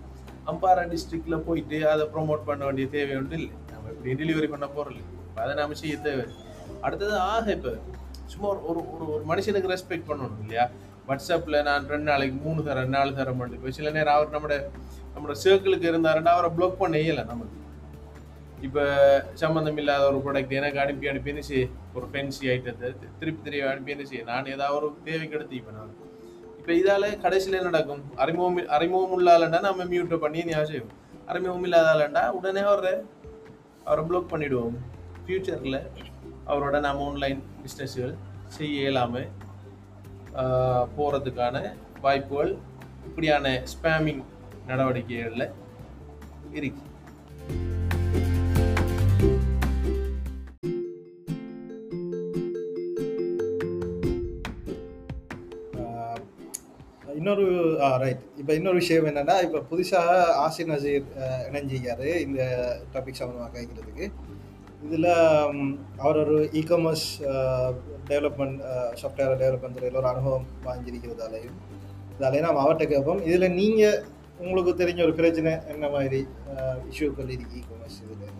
அம்பாரா 0.50 0.82
டிஸ்ட்ரிக்டில் 0.92 1.44
போயிட்டு 1.46 1.78
அதை 1.92 2.04
ப்ரொமோட் 2.14 2.46
பண்ண 2.48 2.62
வேண்டிய 2.68 2.86
தேவை 2.96 3.14
ஒன்று 3.20 3.36
இல்லை. 3.40 3.54
நம்ம 3.72 3.90
இப்படி 3.94 4.12
டெலிவரி 4.22 4.48
பண்ண 4.54 4.66
போகிறோம் 4.76 5.00
இப்போ 5.00 5.40
அதை 5.44 5.54
நம்ம 5.60 5.78
செய்ய 5.82 5.96
தேவை 6.06 6.24
அடுத்தது 6.86 7.14
ஆக 7.32 7.46
இப்போ 7.58 7.72
சும்மா 8.32 8.46
ஒரு 8.70 8.80
ஒரு 8.92 9.04
ஒரு 9.14 9.22
மனுஷனுக்கு 9.30 9.72
ரெஸ்பெக்ட் 9.74 10.08
பண்ணணும் 10.10 10.40
இல்லையா? 10.44 10.64
வாட்ஸ்அப்பில் 11.08 11.58
நான் 11.68 11.84
ரெண்டு 11.92 12.06
நாளைக்கு 12.10 12.36
மூணு 12.46 12.60
தரம் 12.66 12.94
நாலு 12.96 13.12
தரம் 13.18 13.38
பண்ணி 13.40 13.54
இப்போ 13.58 13.70
சில 13.76 13.90
நேரம் 13.96 14.16
அவர் 14.16 14.32
நம்மளோட 14.34 14.56
நம்மளோட 15.18 15.38
சர்க்கிளுக்கு 15.44 15.86
இருந்தாருன்னா 15.92 16.32
அவரை 16.36 16.50
ப்ளாக் 16.56 16.80
பண்ண 16.82 16.96
இயலை 17.04 17.24
நமக்கு. 17.32 17.54
இப்போ 18.66 18.84
சம்மந்தம் 19.40 19.78
இல்லாத 19.80 20.04
ஒரு 20.10 20.18
ப்ராடக்ட் 20.24 20.54
எனக்கு 20.60 20.78
அனுப்பி 20.84 21.08
அனுப்பி 21.10 21.30
என்ன 21.32 21.42
செய்ய 21.48 21.64
ஒரு 21.96 22.06
ஃபென்சி 22.12 22.44
ஐட்டத்தை 22.54 22.88
திருப்பி 23.20 23.40
திருப்பி 23.44 23.60
அனுப்பி 23.72 23.92
என்ன 23.94 24.04
செய்ய 24.10 24.22
நான் 24.30 24.50
ஏதாவது 24.54 24.76
ஒரு 24.78 24.88
தேவைக்கு 25.08 25.36
எடுத்து 25.38 25.54
இப்போ 25.60 25.72
நான். 25.76 25.92
இப்போ 26.60 26.72
இதால் 26.80 27.06
கடைசியில் 27.24 27.58
என்ன 27.58 27.70
நடக்கும்? 27.72 28.02
அறிமுகம் 28.22 28.58
அறிமுகம் 28.76 29.20
இல்லாதண்டா 29.20 29.60
நம்ம 29.68 29.86
மியூட்டை 29.92 30.18
பண்ணி 30.24 30.40
ஞாபகம் 30.48 30.70
செய்வோம் 30.72 30.96
அறிமுகம் 31.32 31.66
இல்லாதாலண்டா 31.68 32.24
உடனே 32.38 32.62
அவரை 32.70 32.94
அவரை 33.88 34.02
ப்ளாக் 34.08 34.32
பண்ணிவிடுவோம் 34.32 34.76
ஃப்யூச்சரில் 35.22 35.80
அவரோட 36.50 36.76
நம்ம 36.86 37.06
ஆன்லைன் 37.10 37.40
பிஸ்னஸ்கள் 37.62 38.12
செய்ய 38.56 38.82
இயலாமல் 38.82 39.28
போகிறதுக்கான 40.96 41.56
வாய்ப்புகள் 42.04 42.52
இப்படியான 43.08 43.46
ஸ்பேமிங் 43.72 44.22
நடவடிக்கைகளில் 44.68 45.46
இருக்கு. 46.52 46.84
இன்னொரு 57.16 57.44
ரைட் 58.00 58.22
இப்போ 58.36 58.52
இன்னொரு 58.54 58.74
விஷயம் 58.74 59.06
என்னன்னா 59.06 59.36
இப்போ 59.42 59.58
புதுசாக 59.70 60.10
ஆசிர் 60.42 60.70
நசீர் 60.70 61.06
ஆஹ் 61.18 61.44
இணைஞ்சிக்காரு 61.48 62.08
இந்த 62.20 62.40
டாபிக் 62.94 63.20
சம்மந்தமாக 63.20 63.52
கேட்குறதுக்கு 63.54 64.06
இதில் 64.82 65.08
அவர் 65.98 66.18
ஒரு 66.18 66.36
e 66.52 66.62
commerce 66.68 67.06
development 68.08 68.58
software 68.94 69.40
development 69.40 69.76
துறையில் 69.76 69.96
ஒரு 69.96 70.06
அனுபவம் 70.06 70.46
வாங்கியிருக்கிறதாலையும் 70.64 71.56
இதாலே 72.12 72.40
நாம் 72.40 72.62
அவர்கிட்ட 72.62 72.86
கேட்போம். 72.86 73.20
இதில் 73.22 73.54
நீங்கள் 73.54 73.98
உங்களுக்கு 74.42 74.72
தெரிஞ்ச 74.80 75.00
ஒரு 75.06 75.14
பிரச்சனை 75.20 75.52
என்ன 75.72 75.86
மாதிரி 75.94 76.18
இஷ்யூக்கள் 76.90 77.32
இருக்கு 77.36 77.56
இ 77.60 77.64
காமர்ஸ் 77.68 78.00
இதில் 78.04 78.34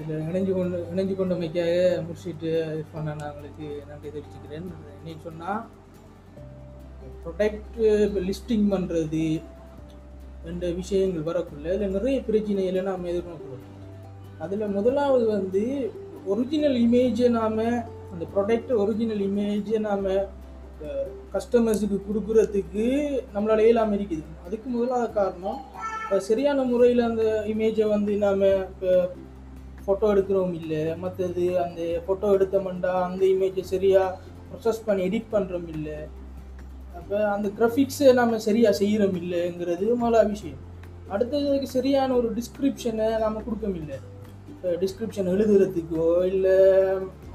இதில் 0.00 0.24
இணைஞ்சு 0.28 0.52
கொண்டு 0.56 0.78
இணைஞ்சு 0.92 1.14
கொண்டமைக்காக 1.20 1.76
முடிச்சுட்டு 2.06 2.50
பண்ண 2.92 3.14
நான் 3.20 3.30
உங்களுக்கு 3.32 3.66
நன்றி 3.88 4.08
தெரிவிச்சுக்கிறேன். 4.08 4.68
என்னன்னு 4.96 5.24
சொன்னால் 5.26 5.62
ப்ரொடக்ட் 7.24 7.78
லிஸ்டிங் 8.28 8.66
பண்ணுறது 8.74 9.24
என்ற 10.50 10.66
விஷயங்கள் 10.80 11.28
வரக்குள்ள 11.28 11.66
இதில் 11.76 11.94
நிறைய 11.96 12.18
பிரச்சனைகளை 12.28 12.82
நாம் 12.90 13.10
எதிர்நோக்கிறோம். 13.12 13.64
அதில் 14.44 14.74
முதலாவது 14.76 15.24
வந்து 15.36 15.62
ஒரிஜினல் 16.32 16.78
இமேஜை 16.86 17.28
நாம் 17.38 17.58
அந்த 18.12 18.24
ப்ரொடக்ட் 18.34 18.72
ஒரிஜினல் 18.82 19.22
இமேஜை 19.28 19.78
நாம் 19.88 20.06
கஸ்டமர்ஸுக்கு 21.34 21.98
கொடுக்குறதுக்கு 22.08 22.84
நம்மளால் 23.34 23.64
இயலாமல் 23.66 23.96
இருக்குது. 23.98 24.24
அதுக்கு 24.46 24.68
முதலாவது 24.68 25.08
காரணம் 25.12 25.60
சரியான 26.28 26.62
முறையில் 26.62 27.08
அந்த 27.08 27.24
இமேஜை 27.52 27.86
வந்து 27.88 28.12
நாம் 28.16 28.44
இப்போ 28.72 28.92
ஃபோட்டோ 29.84 30.06
எடுக்கிறோம் 30.14 30.54
இல்லை 30.60 30.82
மற்றது 31.02 31.44
அந்த 31.64 31.80
ஃபோட்டோ 32.06 32.30
எடுத்தோம்டா 32.36 32.92
அந்த 33.08 33.22
இமேஜை 33.34 33.64
சரியாக 33.74 34.16
ப்ரொசஸ் 34.50 34.86
பண்ணி 34.86 35.02
எடிட் 35.08 35.32
பண்ணுறோம் 35.34 35.68
இல்லை 35.74 35.98
அப்போ 36.98 37.18
அந்த 37.34 37.48
கிராஃபிக்ஸை 37.58 38.08
நம்ம 38.12 38.38
சரியாக 38.38 38.78
செய்கிறோம் 38.82 39.16
இல்லைங்கிறது 39.22 39.86
முதல 39.94 40.22
விஷயம். 40.34 40.62
அடுத்ததுக்கு 41.14 41.68
சரியான 41.76 42.14
ஒரு 42.14 42.28
டிஸ்கிரிப்ஷனை 42.38 43.06
நம்ம 43.24 43.42
கொடுக்கமில்லை 43.46 43.98
இப்போ 44.52 44.68
டிஸ்கிரிப்ஷன் 44.82 45.30
எழுதுறதுக்கோ 45.34 46.06
இல்லை 46.26 46.56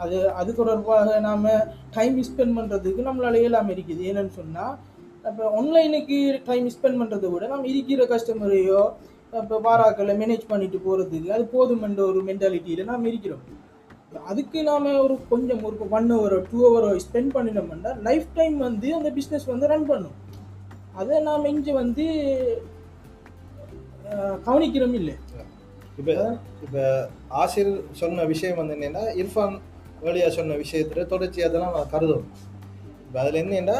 அது 0.03 0.17
அது 0.39 0.51
தொடர்பாக 0.59 1.19
நாம் 1.27 1.47
டைம் 1.95 2.17
ஸ்பெண்ட் 2.29 2.55
பண்ணுறதுக்கு 2.57 3.07
நம்மளால 3.07 3.41
இயலாமல் 3.41 3.73
இருக்குது. 3.75 4.03
ஏன்னு 4.09 4.37
சொன்னால் 4.39 4.75
இப்போ 5.29 5.43
ஆன்லைனுக்கு 5.57 6.17
டைம் 6.49 6.67
ஸ்பெண்ட் 6.75 6.99
பண்ணுறதை 7.01 7.27
விட 7.33 7.47
நம்ம 7.53 7.67
இருக்கிற 7.73 8.05
கஸ்டமரையோ 8.13 8.81
இப்போ 9.41 9.57
வாராக்களை 9.67 10.13
மேனேஜ் 10.21 10.49
பண்ணிட்டு 10.49 10.79
போகிறதுக்கு 10.85 11.29
அது 11.35 11.45
போதுமென்ற 11.53 12.01
ஒரு 12.11 12.19
மென்டாலிட்டியில் 12.29 12.89
நாம் 12.91 13.07
இருக்கிறோம். 13.11 13.45
அதுக்கு 14.31 14.59
நாம் 14.69 14.87
ஒரு 15.05 15.15
கொஞ்சம் 15.31 15.61
ஒரு 15.67 15.85
ஒன் 15.97 16.09
ஹவரோ 16.15 16.37
டூ 16.49 16.59
ஹவரோ 16.65 16.89
ஸ்பெண்ட் 17.05 17.33
பண்ணினோம்னா 17.37 17.93
லைஃப் 18.07 18.27
டைம் 18.39 18.57
வந்து 18.67 18.89
அந்த 18.97 19.11
பிஸ்னஸ் 19.17 19.47
வந்து 19.53 19.69
ரன் 19.71 19.89
பண்ணும். 19.91 20.17
அதை 21.01 21.15
நாம் 21.29 21.49
இங்கே 21.53 21.73
வந்து 21.81 22.05
கவனிக்கிறோம் 24.47 24.95
இல்லை? 24.99 25.15
இப்போ 25.99 26.13
இப்போ 26.65 26.83
ஆசிர் 27.41 27.71
சொன்ன 28.01 28.25
விஷயம் 28.33 28.59
வந்து 28.59 28.75
என்னென்னா 28.77 29.03
இர்ஃபான் 29.21 29.55
வேலையாக 30.03 30.31
சொன்ன 30.31 30.57
விஷயத்துல 30.63 31.03
தொடர்ச்சியாக 31.05 31.51
தான் 31.55 31.75
நான் 31.77 31.91
கருதும் 31.91 32.25
இப்போ 33.03 33.19
அதில் 33.19 33.41
என்னென்னா 33.43 33.77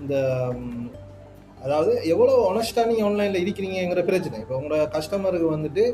இந்த 0.00 0.14
அதாவது 1.64 1.92
எவ்வளோ 2.04 2.32
ஒனஸ்டாக 2.48 2.88
நீங்கள் 2.88 3.06
ஆன்லைனில் 3.06 3.42
இருக்கிறீங்கிற 3.44 4.02
பிரச்சனை. 4.02 4.36
இப்போ 4.40 4.54
உங்களோட 4.58 4.82
கஸ்டமருக்கு 4.88 5.48
வந்துட்டு 5.54 5.84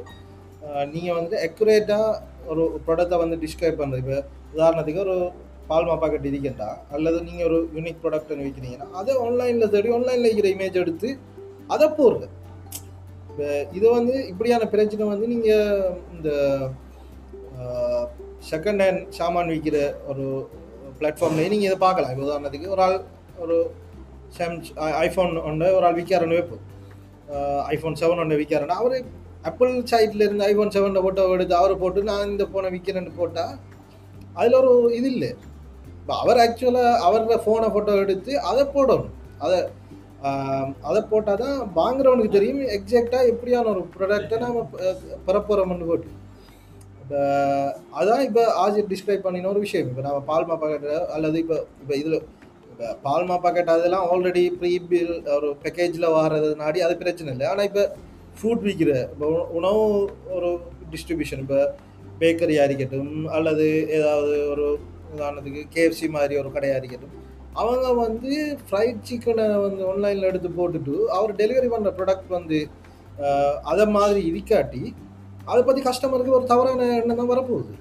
நீங்கள் 0.92 1.16
வந்துட்டு 1.16 1.38
அக்யூரேட்டாக 1.46 2.18
ஒரு 2.46 2.62
ப்ராடக்டை 2.86 3.18
வந்து 3.18 3.36
டிஸ்கிரைப் 3.38 3.80
பண்ணுறது 3.80 4.02
இப்போ 4.04 4.18
உதாரணத்துக்கு 4.54 5.04
ஒரு 5.06 5.16
பால்மா 5.68 5.94
பாக்கெட் 5.94 6.28
இருக்கேன்டா 6.30 6.70
அல்லது 6.90 7.18
நீங்கள் 7.22 7.46
ஒரு 7.46 7.58
யூனிக் 7.74 8.00
ப்ராடக்ட்னு 8.02 8.46
விற்கிறீங்கன்னா 8.46 8.88
அதை 8.92 9.14
ஆன்லைனில் 9.24 9.70
தேடி 9.70 9.92
ஆன்லைனில் 9.92 10.28
இருக்கிற 10.28 10.50
இமேஜ் 10.54 10.82
எடுத்து 10.82 11.10
அதை 11.68 11.86
போடுறது 11.98 12.28
இப்போ 13.30 13.46
இது 13.72 13.86
வந்து 13.90 14.14
இப்படியான 14.28 14.64
பிரச்சனை 14.66 15.06
வந்து 15.06 15.26
நீங்கள் 15.26 15.84
இந்த 16.12 16.30
செகண்ட் 18.50 18.82
ஹேண்ட் 18.84 19.02
சாமான் 19.18 19.50
விற்கிற 19.54 19.78
ஒரு 20.10 20.26
பிளாட்ஃபார்ம்லேயே 20.98 21.50
நீங்கள் 21.52 21.68
இதை 21.70 21.78
பார்க்கலாம். 21.86 22.12
இப்போ 22.14 22.24
உதாரணத்துக்கு 22.28 22.72
ஒரு 22.74 22.82
ஆள் 22.86 22.98
ஒரு 23.44 23.56
சாம் 24.36 24.56
ஐஃபோன் 25.06 25.32
ஒன்று 25.48 25.68
ஒரு 25.78 25.86
ஆள் 25.88 25.98
விற்கிறன்னு 25.98 26.38
வைப்போம் 26.38 26.64
ஐஃபோன் 27.74 27.98
செவன் 28.00 28.22
ஒன்று 28.22 28.40
விற்காரன்னா 28.40 28.78
அவர் 28.82 28.96
ஆப்பிள் 29.50 29.72
சைட்டில் 29.90 30.24
இருந்து 30.26 30.44
ஐஃபோன் 30.50 30.72
செவனில் 30.74 31.04
ஃபோட்டோ 31.04 31.22
எடுத்து 31.36 31.54
அவரை 31.60 31.76
போட்டு 31.82 32.00
நான் 32.10 32.30
இந்த 32.32 32.44
ஃபோனை 32.50 32.68
விற்கிறேன்னு 32.74 33.12
போட்டால் 33.20 33.54
அதில் 34.38 34.58
ஒரு 34.60 34.72
இது 34.98 35.08
இல்லை. 35.14 35.30
இப்போ 36.00 36.14
அவர் 36.22 36.40
ஆக்சுவலாக 36.44 37.00
அவரோட 37.06 37.36
ஃபோனை 37.44 37.68
ஃபோட்டோ 37.74 37.94
எடுத்து 38.04 38.32
அதை 38.50 38.64
போடணும். 38.76 39.12
அதை 39.44 39.58
அதை 40.88 41.00
போட்டால் 41.12 41.40
தான் 41.44 41.56
வாங்குறவனுக்கு 41.78 42.36
தெரியும் 42.36 42.60
எக்ஸாக்டாக 42.76 43.30
எப்படியான 43.32 43.70
ஒரு 43.74 43.82
ப்ராடக்டை 43.94 44.36
நம்ம 44.44 44.62
பெறப்போகிறோம்னு 45.28 45.88
போட்டு. 45.90 46.10
அதான் 47.98 48.22
இப்போ 48.28 48.42
ஆஜி 48.62 48.82
டிஸ்கிரைப் 48.92 49.26
பண்ணின 49.26 49.48
ஒரு 49.54 49.60
விஷயம். 49.64 49.88
இப்போ 49.92 50.02
நம்ம 50.06 50.20
பால்மா 50.30 50.54
பாக்கெட் 50.62 50.86
அல்லது 51.16 51.36
இப்போ 51.44 51.56
இப்போ 51.82 51.94
இதில் 52.00 52.18
இப்போ 52.70 52.86
பால்மா 53.06 53.36
பாக்கெட் 53.44 53.72
அதெல்லாம் 53.74 54.06
ஆல்ரெடி 54.12 54.44
ப்ரீ 54.60 54.72
பில் 54.90 55.14
ஒரு 55.36 55.48
பேக்கேஜில் 55.64 56.14
வாரது 56.16 56.50
அது 56.86 56.94
பிரச்சனை 57.02 57.32
இல்லை. 57.34 57.46
ஆனால் 57.52 57.68
இப்போ 57.70 57.84
ஃப்ரூட் 58.38 58.64
விற்கிற 58.66 58.92
இப்போ 59.14 59.28
உணவு 59.58 59.82
ஒரு 60.36 60.50
டிஸ்ட்ரிபியூஷன் 60.92 61.42
இப்போ 61.44 61.60
பேக்கரியாக 62.20 62.68
இருக்கட்டும் 62.68 63.14
அல்லது 63.36 63.66
ஏதாவது 63.98 64.34
ஒரு 64.52 64.66
உதாரணத்துக்கு 65.14 65.62
கேஎஃப்சி 65.74 66.06
மாதிரி 66.08 66.34
ஒரு 66.42 66.50
கடையாக 66.56 66.80
இருக்கட்டும் 66.80 67.16
அவங்க 67.62 67.86
வந்து 68.04 68.34
ஃப்ரைட் 68.66 69.00
சிக்கனை 69.04 69.46
வந்து 69.64 69.82
ஆன்லைனில் 69.90 70.28
எடுத்து 70.30 70.50
போட்டுட்டு 70.58 70.94
அவர் 71.16 71.32
டெலிவரி 71.40 71.68
பண்ணுற 71.72 71.90
ப்ராடக்ட் 71.98 72.30
வந்து 72.38 72.58
அதை 73.62 73.84
மாதிரி 73.96 74.20
இருக்காட்டி 74.30 74.82
அதை 75.46 75.60
பற்றி 75.62 75.80
கஸ்டமருக்கு 75.82 76.36
ஒரு 76.36 76.46
தவறான 76.46 76.82
எண்ணம் 76.96 77.20
தான் 77.20 77.32
வரப்போகுது. 77.32 77.72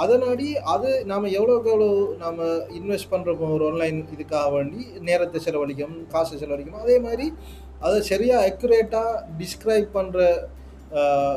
அதனாடி 0.00 0.46
அது 0.72 0.88
நாம் 1.06 1.34
எவ்வளோக்கு 1.34 1.70
எவ்வளோ 1.70 1.88
நாம் 2.18 2.40
இன்வெஸ்ட் 2.78 3.12
பண்ணுறப்போ 3.12 3.46
ஒரு 3.54 3.64
ஆன்லைன் 3.68 4.00
இதுக்காக 4.14 4.48
வேண்டி 4.54 4.80
நேரத்தை 5.06 5.38
செலவழிக்கும் 5.44 5.96
காசு 6.10 6.34
செலவழிக்கும் 6.38 6.82
அதே 6.82 6.96
மாதிரி 7.00 7.26
அதை 7.80 7.98
சரியாக 8.08 8.48
அக்குரேட்டாக 8.48 9.12
டிஸ்கிரைப் 9.38 9.88
பண்ணுற 9.96 10.18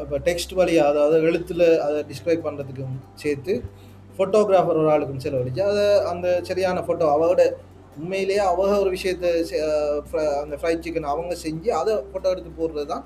இப்போ 0.01 0.17
டெக்ஸ்ட் 0.25 0.53
வழியாக 0.55 0.91
அதாவது 0.91 1.17
எழுத்தில் 1.27 1.65
அதை 1.85 1.99
டிஸ்கிரைப் 2.09 2.45
பண்ணுறதுக்கும் 2.45 2.93
சேர்த்து 3.15 3.53
ஃபோட்டோகிராஃபர் 4.17 4.79
ஒரு 4.79 4.91
ஆளுக்கும் 4.93 5.23
செலவழிச்சு 5.23 5.63
அதை 5.67 5.83
அந்த 6.11 6.27
சரியான 6.43 6.83
ஃபோட்டோ 6.85 7.07
அவரோட 7.13 7.41
உண்மையிலேயே 7.97 8.41
அவங்க 8.47 8.75
ஒரு 8.79 8.91
விஷயத்தை 8.95 9.29
செ- 9.45 9.61
அந்த 10.41 10.55
ஃப்ரைட் 10.59 10.83
சிக்கன் 10.83 11.11
அவங்க 11.11 11.35
செஞ்சு 11.43 11.69
அதை 11.77 11.93
ஃபோட்டோ 12.07 12.31
எடுத்து 12.33 12.51
போடுறது 12.53 12.85
தான் 12.85 13.05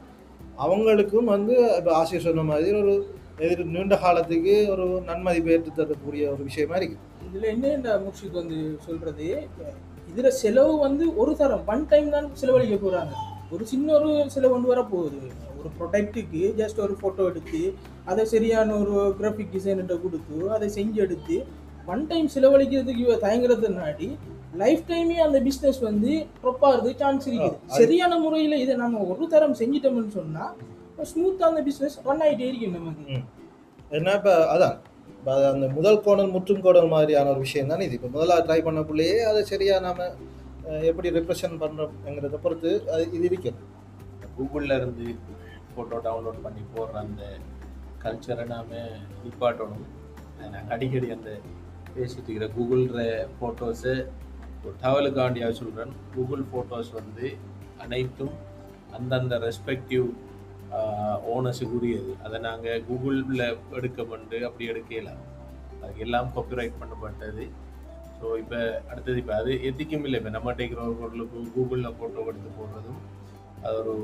அவங்களுக்கும் 0.57 1.25
வந்து 1.25 1.55
இப்போ 1.77 1.91
ஆசிரியர் 1.93 2.23
சொன்ன 2.23 2.43
மாதிரி 2.43 2.71
ஒரு 2.71 2.93
எதிர் 3.39 3.63
நீண்ட 3.65 3.95
காலத்துக்கு 3.95 4.67
ஒரு 4.69 4.85
நன்மதிப்பு 5.05 5.51
ஏற்று 5.51 5.71
தரக்கூடிய 5.71 6.31
ஒரு 6.31 6.43
விஷயமா 6.43 6.75
இருக்கு 6.75 6.97
இதில் 7.27 7.51
என்ன 7.51 7.97
முர்ஷித் 7.97 8.33
வந்து 8.33 8.77
சொல்கிறது 8.85 9.27
இதில் 10.07 10.31
செலவு 10.31 10.73
வந்து 10.77 11.15
ஒரு 11.15 11.37
தரம். 11.37 11.63
ஒன் 11.67 11.85
டைம் 11.87 12.09
தான் 12.09 12.27
செலவழிக்க 12.33 12.77
போகிறாங்க 12.77 13.13
ஒரு 13.51 13.65
சின்ன 13.65 13.93
ஒரு 13.93 14.29
செலவு 14.29 14.53
கொண்டு 14.53 14.67
வர 14.67 14.81
போகுது 14.83 15.21
ஒரு 15.59 15.69
ப்ரொடக்ட்டுக்கு 15.77 16.41
ஜஸ்ட் 16.57 16.79
ஒரு 16.79 16.93
ஃபோட்டோ 17.01 17.23
எடுத்து 17.29 17.73
அதை 18.05 18.25
சரியான 18.25 18.75
ஒரு 18.75 19.15
கிராஃபிக் 19.19 19.53
டிசைன்கிட்ட 19.53 19.95
கொடுத்து 20.01 20.49
அதை 20.49 20.69
செஞ்சு 20.69 20.99
எடுத்து 21.01 21.45
ஒன் 21.85 22.07
டைம் 22.07 22.27
செலவழிக்கிறதுக்கு 22.27 23.05
தயங்குறது 23.05 23.21
தயங்குறதுனாடி 23.21 24.07
லைஃப் 24.59 24.83
டைமே 24.89 25.17
அந்த 25.25 25.37
பிஸ்னஸ் 25.47 25.79
வந்து 25.89 26.11
ப்ரொப்பாகிறது 26.43 26.89
சான்ஸ் 27.01 27.25
இருக்குது. 27.27 27.57
சரியான 27.79 28.13
முறையில் 28.23 28.55
இதை 28.63 28.73
நம்ம 28.81 29.03
ஒரு 29.11 29.25
தரம் 29.33 29.57
செஞ்சிட்டோம்னு 29.59 30.15
சொன்னால் 30.19 30.53
ஸ்மூத்தாக 31.11 31.51
அந்த 31.51 31.61
பிஸ்னஸ் 31.67 31.95
ரன் 32.07 32.23
ஆகிட்டே 32.25 32.47
இருக்கும் 32.49 32.75
நமக்கு 32.77 33.19
ஏன்னா 33.97 34.11
இப்போ 34.19 34.33
அதான் 34.53 34.75
இப்போ 35.13 35.31
அது 35.35 35.45
அந்த 35.53 35.67
முதல் 35.77 36.01
கோணல் 36.05 36.33
முற்றும் 36.35 36.61
கோணல் 36.65 36.91
மாதிரியான 36.95 37.31
ஒரு 37.33 37.41
விஷயம் 37.45 37.71
தானே 37.71 37.85
இது. 37.87 37.95
இப்போ 37.97 38.09
முதல்ல 38.15 38.37
ட்ரை 38.47 38.59
பண்ணக்குள்ளேயே 38.67 39.17
அதை 39.29 39.41
சரியாக 39.51 39.85
நாம 39.87 40.07
எப்படி 40.89 41.09
ரெப்ரசன்ட் 41.17 41.61
பண்ணுறோங்கிறத 41.63 42.39
பொறுத்து 42.45 42.71
அது 42.93 43.03
இது 43.17 43.25
இருக்குது 43.31 43.69
கூகுளில் 44.37 44.75
இருந்து 44.79 45.07
ஃபோட்டோ 45.73 45.97
டவுன்லோட் 46.07 46.39
பண்ணி 46.45 46.63
போடுற 46.75 46.97
அந்த 47.05 47.23
கல்ச்சரை 48.03 48.45
நாம் 48.53 48.71
நிப்பாட்டணும். 49.23 49.85
நாங்கள் 50.39 50.71
அடிக்கடி 50.75 51.09
அந்த 51.17 51.31
பேசிட்டு 51.95 52.29
இருக்கிற 52.29 52.47
கூகுள்ற 52.57 52.99
ஃபோட்டோஸை 53.37 53.95
ஒரு 54.66 54.76
தகவலுக்காண்டியாக 54.82 55.53
சொல்கிறேன் 55.59 55.93
கூகுள் 56.14 56.43
ஃபோட்டோஸ் 56.49 56.91
வந்து 56.99 57.28
அனைத்தும் 57.84 58.36
அந்தந்த 58.97 59.36
ரெஸ்பெக்டிவ் 59.45 60.07
ஓனர்ஸுக்கு 61.34 61.76
உரியது. 61.78 62.12
அதை 62.26 62.38
நாங்கள் 62.47 62.84
கூகுளில் 62.89 63.45
எடுக்க 63.78 64.03
பண்ணு 64.12 64.38
அப்படி 64.47 64.66
எடுக்கலாம் 64.72 65.22
அதுக்கு 65.82 66.03
எல்லாம் 66.05 66.30
காப்பிரைட் 66.36 66.80
பண்ணப்பட்டது. 66.82 67.45
ஸோ 68.18 68.26
இப்போ 68.41 68.59
அடுத்தது 68.89 69.18
இப்போ 69.22 69.34
அது 69.41 69.51
எத்திக்கும் 69.70 70.05
இல்லை. 70.07 70.18
இப்போ 70.22 70.32
நம்ம 70.36 70.53
டேக்கிறவர்களுக்கு 70.59 71.05
ஒரு 71.05 71.30
பொருளுக்கு 71.30 71.53
கூகுளில் 71.55 71.95
ஃபோட்டோ 71.99 72.26
எடுத்து 72.32 72.51
போடுறதும் 72.57 73.01
அது 73.64 73.78
ஒரு 73.82 73.95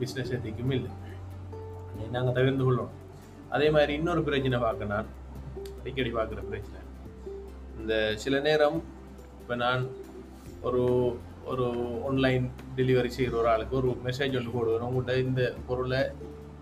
பிஸ்னஸ் 0.00 0.34
எத்திக்கும் 0.36 0.74
இல்லை. 0.76 0.92
நாங்கள் 2.16 2.36
தவிர்த்து 2.38 2.64
கொள்ளணும் 2.64 2.94
அதே 3.56 3.68
மாதிரி 3.76 3.92
இன்னொரு 3.98 4.22
பிரச்சனை 4.28 4.60
பார்க்க 4.66 4.92
நான். 4.94 5.10
அடிக்கடி 5.80 6.10
பார்க்குற 6.18 6.40
பிரச்சனை. 6.50 6.80
இந்த 7.80 7.94
சில 8.24 8.38
நேரம் 8.46 8.78
இப்போ 9.48 9.58
நான் 9.60 9.84
ஒரு 10.62 10.80
ஒரு 11.44 11.66
ஆன்லைன் 12.04 12.50
டெலிவரி 12.76 13.10
செய்கிற 13.14 13.36
ஒரு 13.36 13.48
ஆளுக்கு 13.48 13.74
ஒரு 13.76 13.90
மெசேஜ் 14.04 14.36
ஒன்று 14.36 14.52
போடுவேன் 14.54 14.84
உங்கள்கிட்ட 14.86 15.14
இந்த 15.18 15.42
பொருளை 15.66 16.00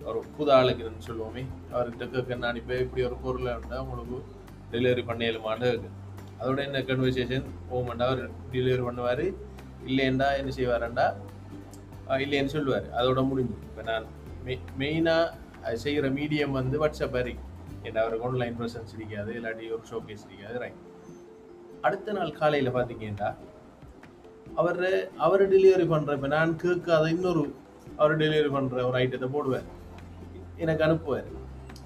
ஒரு 0.05 0.19
புது 0.37 0.53
ஆளுக்குன்னு 0.53 1.07
சொல்லுவோமே 1.09 1.43
அவர்கிட்ட 1.73 2.07
கேட்க 2.07 2.37
நான் 2.37 2.57
இப்போ 2.57 2.77
இப்படி 2.77 3.05
ஒரு 3.05 3.17
பொருளை 3.23 3.55
உண்டா 3.55 3.81
உங்களுக்கு 3.81 4.19
டெலிவரி 4.71 5.05
பண்ணலுமான்னு 5.09 5.73
இருக்குது 5.73 5.93
அதோட 6.41 6.59
என்ன 6.59 6.85
கன்வர்சேஷன் 6.85 7.51
போகமாட்டா 7.71 8.07
அவர் 8.07 8.23
டெலிவரி 8.53 8.83
பண்ணுவார் 8.83 9.25
இல்லைண்டா 9.87 10.31
என்ன 10.39 10.55
செய்வாரண்டா? 10.61 11.09
இல்லைன்னு 12.21 12.47
சொல்லுவார். 12.47 12.89
அதோட 12.93 13.23
முடிஞ்சு. 13.29 13.57
இப்போ 13.65 13.83
நான் 13.83 14.07
மெ 14.45 14.57
மெயினாக 14.79 15.77
செய்கிற 15.77 16.09
மீடியம் 16.11 16.59
வந்து 16.61 16.79
வாட்ஸ்அப் 16.79 17.11
வரைக்கும் 17.11 17.51
ஏன்னா 17.85 18.01
அவருக்கு 18.01 18.27
ஆன்லைன் 18.27 18.59
ப்ரெசன்ஸ் 18.61 18.95
இருக்காது 18.95 19.33
இல்லாட்டி 19.33 19.73
ஒரு 19.73 19.85
ஷோகேஸ் 19.91 20.27
இருக்காது 20.29 20.59
ரைட் 20.59 20.86
அடுத்த 21.83 22.13
நாள் 22.13 22.39
காலையில் 22.41 22.77
பார்த்தீங்கன்னா 22.77 23.29
அவர் 24.61 24.81
அவர் 25.19 25.43
டெலிவரி 25.53 25.87
பண்ணுற 25.93 26.15
இப்போ 26.15 26.27
நான் 26.27 26.57
கேட்காத 26.57 27.11
இன்னொரு 27.11 27.43
அவர் 27.99 28.21
டெலிவரி 28.23 28.51
பண்ணுற 28.57 28.85
ஒரு 28.89 28.97
ஐட்டத்தை 29.03 29.29
போடுவார். 29.35 29.67
எனக்கு 30.57 30.85
அனுப்புவார். 30.87 31.29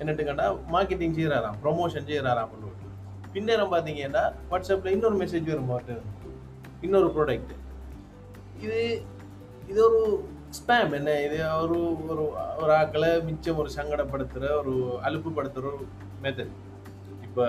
என்னட்டு 0.01 0.24
கண்டா 0.24 0.45
மார்க்கெட்டிங் 0.74 1.16
செய்கிறாராம் 1.16 1.57
ப்ரொமோஷன் 1.62 2.09
செய்கிறாராம் 2.11 2.51
பண்ணுவார் 2.53 2.76
பின்னேரம் 3.34 3.72
பார்த்தீங்கன்னா 3.72 4.22
வாட்ஸ்அப்பில் 4.51 4.95
இன்னொரு 4.97 5.16
மெசேஜ் 5.22 5.51
வரும் 5.51 5.70
மாட்டு 5.72 5.97
இன்னொரு 6.82 7.09
ப்ராடக்ட் 7.16 7.55
இது 8.64 8.78
இது 9.70 9.80
ஒரு 9.88 10.01
ஸ்பேம் 10.59 10.95
என்ன? 10.99 11.11
இது 11.26 11.36
ஒரு 11.62 11.76
ஒரு 12.12 12.22
ஒரு 12.62 12.72
ஆக்களை 12.72 13.11
மிச்சம் 13.28 13.57
ஒரு 13.57 13.70
சங்கடப்படுத்துகிற 13.76 14.49
ஒரு 14.61 14.72
அலுப்புப்படுத்துகிற 15.07 15.66
ஒரு 15.72 15.86
மெத்தட் 16.24 16.55
இப்போ 17.26 17.45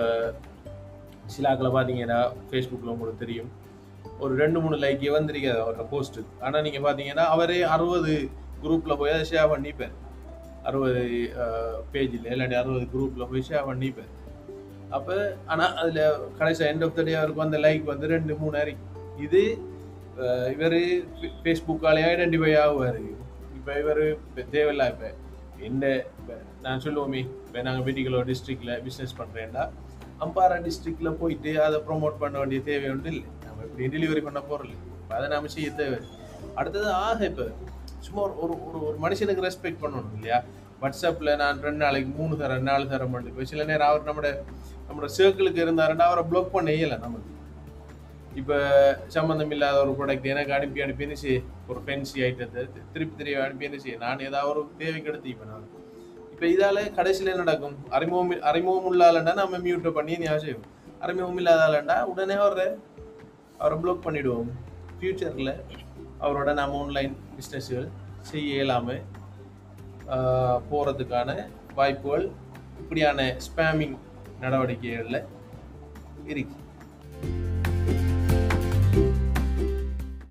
சிலாக்களை 1.34 1.70
பார்த்தீங்கன்னா 1.76 2.20
ஃபேஸ்புக்கில் 2.50 2.92
உங்களுக்கு 2.94 3.22
தெரியும். 3.24 3.50
ஒரு 4.22 4.32
ரெண்டு 4.42 4.58
மூணு 4.64 4.76
லைக்கே 4.84 5.10
வந்திருக்காது 5.16 5.60
அவரோட 5.64 5.84
போஸ்ட்டு 5.92 6.26
ஆனால் 6.46 6.64
நீங்கள் 6.66 6.84
பார்த்தீங்கன்னா 6.86 7.24
அவரே 7.34 7.58
அறுபது 7.74 8.14
குரூப்பில் 8.64 8.98
போய் 9.00 9.14
அதை 9.14 9.24
ஷேர் 9.30 9.52
பண்ணிப்பார். 9.52 9.94
அறுபது 10.68 11.00
பேஜில் 11.92 12.28
இல்லாட்டி 12.32 12.56
அறுபது 12.62 12.84
குரூப்பில் 12.94 13.28
போய் 13.30 13.46
ஷேர் 13.50 13.68
பண்ணிப்பார். 13.70 14.12
அப்போ 14.96 15.14
ஆனால் 15.52 15.74
அதில் 15.82 16.02
கடைசியாக 16.38 16.70
எண்ட் 16.72 16.84
ஆஃப் 16.86 16.96
த 16.98 17.02
டே 17.08 17.14
அவருக்கு 17.20 17.44
வந்த 17.44 17.58
லைக் 17.66 17.84
வந்து 17.92 18.12
ரெண்டு 18.14 18.32
மூணு 18.42 18.56
அறிக்கை 18.62 18.88
இது 19.26 19.42
இவர் 20.54 20.78
ஃபேஸ்புக்காலேயே 21.44 22.08
ஐடென்டிஃபை 22.12 22.52
ஆகுவார். 22.64 23.00
இப்போ 23.58 23.72
இவர் 23.82 24.02
தேவையில்ல 24.54 24.84
இப்போ 24.92 25.08
என்ன 25.68 25.90
இப்போ 26.20 26.34
நான் 26.64 26.82
சொல்லுவோமே 26.84 27.22
இப்போ 27.46 27.60
நாங்கள் 27.66 27.84
பெட்டிகுலோ 27.86 28.20
டிஸ்ட்ரிக்டில் 28.30 28.72
பிஸ்னஸ் 28.86 29.18
பண்ணுறேன்டா 29.20 29.64
அம்பாரா 30.22 30.56
டிஸ்ட்ரிக்டில் 30.66 31.18
போயிட்டு 31.20 31.52
அதை 31.66 31.78
ப்ரொமோட் 31.86 32.20
பண்ண 32.22 32.34
வேண்டிய 32.42 32.60
தேவை 32.68 32.88
ஒன்று 32.94 33.10
இல்லை. 33.14 33.26
நம்ம 33.46 33.64
இப்படி 33.68 33.88
டெலிவரி 33.94 34.22
பண்ண 34.26 34.40
போகிறோம் 34.50 34.74
இப்போ 35.00 35.14
அதை 35.18 35.26
நம்ம 35.34 35.50
செய்ய 35.56 35.70
தேவை 35.80 35.98
அடுத்தது 36.60 36.88
ஆக 37.06 37.18
இப்போ 37.30 37.44
சும்மா 38.06 38.20
ஒரு 38.26 38.34
ஒரு 38.44 38.54
ஒரு 38.68 38.78
ஒரு 38.88 38.96
மனுஷனுக்கு 39.04 39.46
ரெஸ்பெக்ட் 39.48 39.82
பண்ணணும் 39.82 40.14
இல்லையா? 40.18 40.38
வாட்ஸ்அப்பில் 40.82 41.30
நான் 41.42 41.60
ரெண்டு 41.66 41.80
நாளைக்கு 41.84 42.10
மூணு 42.18 42.34
தரேன் 42.40 42.68
நாலு 42.70 42.84
தரம் 42.92 43.12
பண்ணி 43.14 43.28
இப்போ 43.32 43.44
சில 43.50 43.64
நேரம் 43.70 43.90
அவர் 43.90 44.08
நம்ம 44.08 44.22
நம்மளோட 44.86 45.10
சர்க்கிளுக்கு 45.18 45.60
இருந்தாருன்னா 45.64 46.06
அவரை 46.10 46.24
ப்ளாக் 46.30 46.54
பண்ண 46.56 46.70
இயலை 46.78 46.96
நமக்கு. 47.04 47.28
இப்போ 48.40 48.56
சம்மந்தம் 49.14 49.52
இல்லாத 49.54 49.78
ஒரு 49.84 49.92
ப்ராடக்ட் 49.98 50.28
எனக்கு 50.34 50.52
அனுப்பி 50.58 50.82
அனுப்பி 50.84 51.04
என்ன 51.06 51.16
செய்ய 51.22 51.38
ஒரு 51.70 51.80
ஃபென்சி 51.86 52.18
ஐட்டத்தை 52.28 52.62
திருப்பி 52.94 53.14
திருப்பி 53.18 53.40
அனுப்பி 53.46 53.68
என்ன 53.68 53.78
செய்ய 53.84 53.96
நான் 54.04 54.26
ஏதாவது 54.28 54.50
ஒரு 54.52 54.62
தேவைக்கு 54.82 55.10
எடுத்து 55.12 55.32
இப்போ 55.34 55.46
நான் 55.50 55.66
இப்போ 56.42 56.52
இதால் 56.54 56.80
கடைசியில் 56.94 57.30
என்ன 57.32 57.42
நடக்கும்? 57.42 57.74
அறிமுகம் 57.96 58.30
அறிமுகம் 58.42 58.86
இல்லாதண்டா 58.92 59.32
நம்ம 59.40 59.58
மியூட்டை 59.66 59.90
பண்ணி 59.98 60.14
ஞாபகம் 60.22 60.42
செய்வோம்? 60.44 60.64
அறிமுகம் 61.04 61.38
இல்லாதாலண்டா 61.40 61.96
உடனே 62.12 62.36
அவரை 62.44 62.64
அவரை 63.60 63.76
ப்ளாக் 63.82 64.02
பண்ணிவிடுவோம் 64.06 64.50
ஃப்யூச்சரில் 64.96 65.52
அவரோட 66.22 66.52
நம்ம 66.52 66.80
ஆன்லைன் 66.80 67.14
பிஸ்னஸ்கள் 67.36 67.86
செய்ய 68.30 68.56
இயலாமல் 68.56 69.00
போகிறதுக்கான 70.70 71.36
வாய்ப்புகள் 71.74 72.26
இப்படியான 72.80 73.28
ஸ்பேமிங் 73.46 73.96
நடவடிக்கைகளில் 74.40 75.20
இருக்குது 76.32 76.60